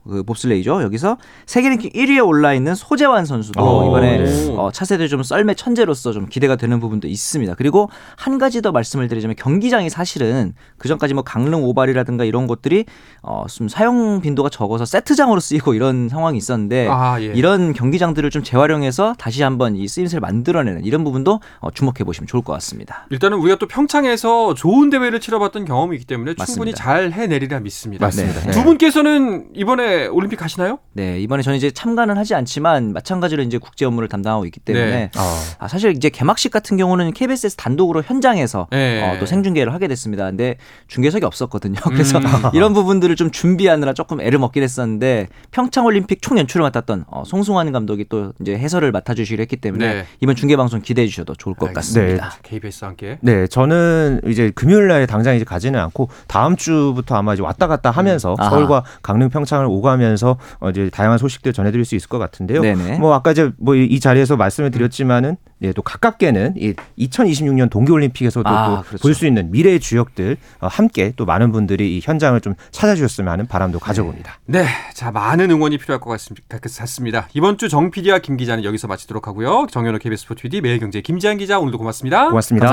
그 0.07 0.23
봅슬레이죠. 0.23 0.81
여기서 0.81 1.17
세계 1.45 1.69
랭킹 1.69 1.91
1위에 1.91 2.25
올라 2.25 2.53
있는 2.53 2.75
소재환 2.75 3.25
선수도 3.25 3.61
오, 3.61 3.65
어, 3.65 3.87
이번에 3.87 4.17
네. 4.23 4.55
어, 4.57 4.71
차세대 4.71 5.07
좀 5.07 5.23
썰매 5.23 5.55
천재로서 5.55 6.13
좀 6.13 6.27
기대가 6.27 6.55
되는 6.55 6.79
부분도 6.79 7.07
있습니다. 7.07 7.55
그리고 7.55 7.89
한 8.15 8.37
가지 8.37 8.61
더 8.61 8.71
말씀을 8.71 9.07
드리자면 9.07 9.35
경기장이 9.35 9.89
사실은 9.89 10.53
그 10.77 10.87
전까지 10.87 11.13
뭐 11.13 11.23
강릉 11.23 11.63
오발이라든가 11.63 12.23
이런 12.23 12.47
것들이 12.47 12.85
어, 13.21 13.45
좀 13.49 13.67
사용 13.67 14.21
빈도가 14.21 14.49
적어서 14.49 14.85
세트장으로 14.85 15.39
쓰이고 15.39 15.73
이런 15.73 16.09
상황이 16.09 16.37
있었는데 16.37 16.87
아, 16.89 17.19
예. 17.21 17.25
이런 17.25 17.73
경기장들을 17.73 18.29
좀 18.29 18.43
재활용해서 18.43 19.15
다시 19.17 19.43
한번 19.43 19.75
이 19.75 19.87
쓰임새를 19.87 20.21
만들어내는 20.21 20.85
이런 20.85 21.03
부분도 21.03 21.39
어, 21.59 21.71
주목해 21.71 22.03
보시면 22.05 22.27
좋을 22.27 22.43
것 22.43 22.53
같습니다. 22.53 23.05
일단은 23.09 23.37
우리가 23.37 23.57
또 23.57 23.67
평창에서 23.67 24.53
좋은 24.53 24.89
대회를 24.89 25.19
치러봤던 25.19 25.65
경험이 25.65 25.95
있기 25.95 26.05
때문에 26.05 26.35
충분히 26.35 26.71
맞습니다. 26.71 26.77
잘 26.77 27.11
해내리라 27.11 27.59
믿습니다. 27.59 28.05
맞습니다. 28.05 28.41
네. 28.41 28.51
두 28.51 28.63
분께서는 28.63 29.47
이번에 29.53 29.96
올림픽 30.05 30.35
가시나요? 30.37 30.77
네, 30.93 31.19
이번에 31.19 31.41
저는 31.41 31.57
이제 31.57 31.71
참가는 31.71 32.15
하지 32.15 32.35
않지만 32.35 32.93
마찬가지로 32.93 33.41
이제 33.43 33.57
국제 33.57 33.85
업무를 33.85 34.07
담당하고 34.07 34.45
있기 34.45 34.59
때문에 34.59 34.85
네. 34.85 35.11
어. 35.17 35.21
아, 35.59 35.67
사실 35.67 35.91
이제 35.91 36.09
개막식 36.09 36.51
같은 36.51 36.77
경우는 36.77 37.13
KBS에서 37.13 37.55
단독으로 37.55 38.03
현장에서 38.03 38.67
네. 38.71 39.01
어, 39.03 39.19
또 39.19 39.25
생중계를 39.25 39.73
하게 39.73 39.87
됐습니다. 39.87 40.25
근데 40.25 40.57
중계석이 40.87 41.25
없었거든요. 41.25 41.79
그래서 41.85 42.19
음. 42.19 42.23
이런 42.53 42.73
부분들을 42.73 43.15
좀 43.15 43.31
준비하느라 43.31 43.93
조금 43.93 44.21
애를 44.21 44.39
먹긴 44.39 44.63
했었는데 44.63 45.27
평창 45.51 45.85
올림픽 45.85 46.21
총 46.21 46.37
연출을 46.37 46.63
맡았던 46.63 47.05
어, 47.07 47.23
송승환 47.25 47.71
감독이 47.71 48.05
또 48.09 48.33
이제 48.41 48.57
해설을 48.57 48.91
맡아주시기로 48.91 49.41
했기 49.41 49.55
때문에 49.55 49.93
네. 49.93 50.05
이번 50.21 50.35
중계 50.35 50.55
방송 50.55 50.81
기대해 50.81 51.07
주셔도 51.07 51.33
좋을 51.35 51.55
것 51.55 51.73
같습니다. 51.73 52.29
네. 52.29 52.39
KBS 52.43 52.85
함께. 52.85 53.17
네, 53.21 53.47
저는 53.47 54.21
이제 54.27 54.51
금요일 54.53 54.87
날 54.87 55.07
당장 55.07 55.35
이제 55.35 55.45
가지는 55.45 55.79
않고 55.79 56.09
다음 56.27 56.55
주부터 56.55 57.15
아마 57.15 57.33
이제 57.33 57.41
왔다 57.43 57.67
갔다 57.67 57.91
하면서 57.91 58.33
음. 58.33 58.43
서울과 58.43 58.83
강릉 59.01 59.29
평창을 59.29 59.65
오고 59.65 59.86
오가면서 59.87 60.37
어, 60.59 60.69
이제 60.69 60.89
다양한 60.91 61.17
소식들 61.17 61.53
전해드릴 61.53 61.85
수 61.85 61.95
있을 61.95 62.09
것 62.09 62.17
같은데요. 62.19 62.61
네네. 62.61 62.99
뭐 62.99 63.13
아까 63.13 63.31
이제 63.31 63.51
뭐 63.57 63.77
이 63.77 63.99
자리에서 63.99 64.35
말씀을 64.35 64.71
드렸지만은 64.71 65.37
예, 65.61 65.71
또 65.71 65.81
가깝게는 65.81 66.55
이 66.57 66.73
2026년 66.99 67.69
동계올림픽에서도 67.69 68.47
아, 68.49 68.81
볼수 68.83 69.01
그렇죠. 69.01 69.25
있는 69.27 69.51
미래의 69.51 69.79
주역들 69.79 70.37
어, 70.61 70.67
함께 70.67 71.13
또 71.15 71.25
많은 71.25 71.51
분들이 71.51 71.95
이 71.95 72.01
현장을 72.03 72.39
좀 72.41 72.55
찾아주셨으면 72.71 73.31
하는 73.31 73.47
바람도 73.47 73.79
가져봅니다. 73.79 74.39
네, 74.45 74.65
자 74.93 75.11
많은 75.11 75.49
응원이 75.51 75.77
필요할 75.77 75.99
것 76.01 76.09
같습니다. 76.11 77.27
이번 77.33 77.57
주 77.57 77.69
정 77.69 77.91
PD와 77.91 78.19
김 78.19 78.37
기자는 78.37 78.63
여기서 78.63 78.87
마치도록 78.87 79.27
하고요. 79.27 79.67
정현호 79.69 79.99
KBS 79.99 80.23
스포츠 80.23 80.43
PD 80.43 80.61
매일경제 80.61 81.01
김지한 81.01 81.37
기자 81.37 81.59
오늘도 81.59 81.77
고맙습니다. 81.77 82.29
고맙습니다. 82.29 82.67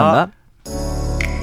감사합니다. 0.64 1.33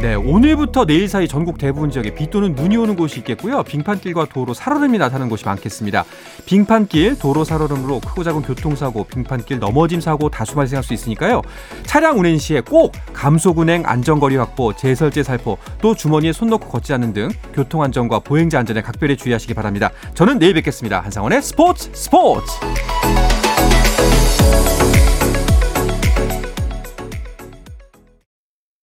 네, 0.00 0.14
오늘부터 0.14 0.86
내일 0.86 1.08
사이 1.08 1.28
전국 1.28 1.58
대부분 1.58 1.90
지역에 1.90 2.14
비 2.14 2.30
또는 2.30 2.54
눈이 2.54 2.74
오는 2.78 2.96
곳이 2.96 3.18
있겠고요. 3.18 3.62
빙판길과 3.62 4.28
도로 4.32 4.54
살얼음이 4.54 4.96
나타나는 4.96 5.28
곳이 5.28 5.44
많겠습니다. 5.44 6.06
빙판길, 6.46 7.18
도로 7.18 7.44
살얼음으로 7.44 8.00
크고 8.00 8.24
작은 8.24 8.40
교통사고, 8.40 9.04
빙판길 9.04 9.58
넘어짐 9.58 10.00
사고 10.00 10.30
다수 10.30 10.54
발생할 10.54 10.82
수 10.82 10.94
있으니까요. 10.94 11.42
차량 11.84 12.18
운행 12.18 12.38
시에 12.38 12.62
꼭 12.62 12.92
감속 13.12 13.58
운행, 13.58 13.82
안전거리 13.84 14.36
확보, 14.36 14.74
제설제 14.74 15.22
살포, 15.22 15.58
또 15.82 15.94
주머니에 15.94 16.32
손 16.32 16.48
넣고 16.48 16.68
걷지 16.68 16.94
않는 16.94 17.12
등 17.12 17.28
교통 17.52 17.82
안전과 17.82 18.20
보행자 18.20 18.58
안전에 18.58 18.80
각별히 18.80 19.18
주의하시기 19.18 19.52
바랍니다. 19.52 19.90
저는 20.14 20.38
내일 20.38 20.54
뵙겠습니다. 20.54 21.00
한상원의 21.00 21.42
스포츠 21.42 21.90
스포츠. 21.92 22.52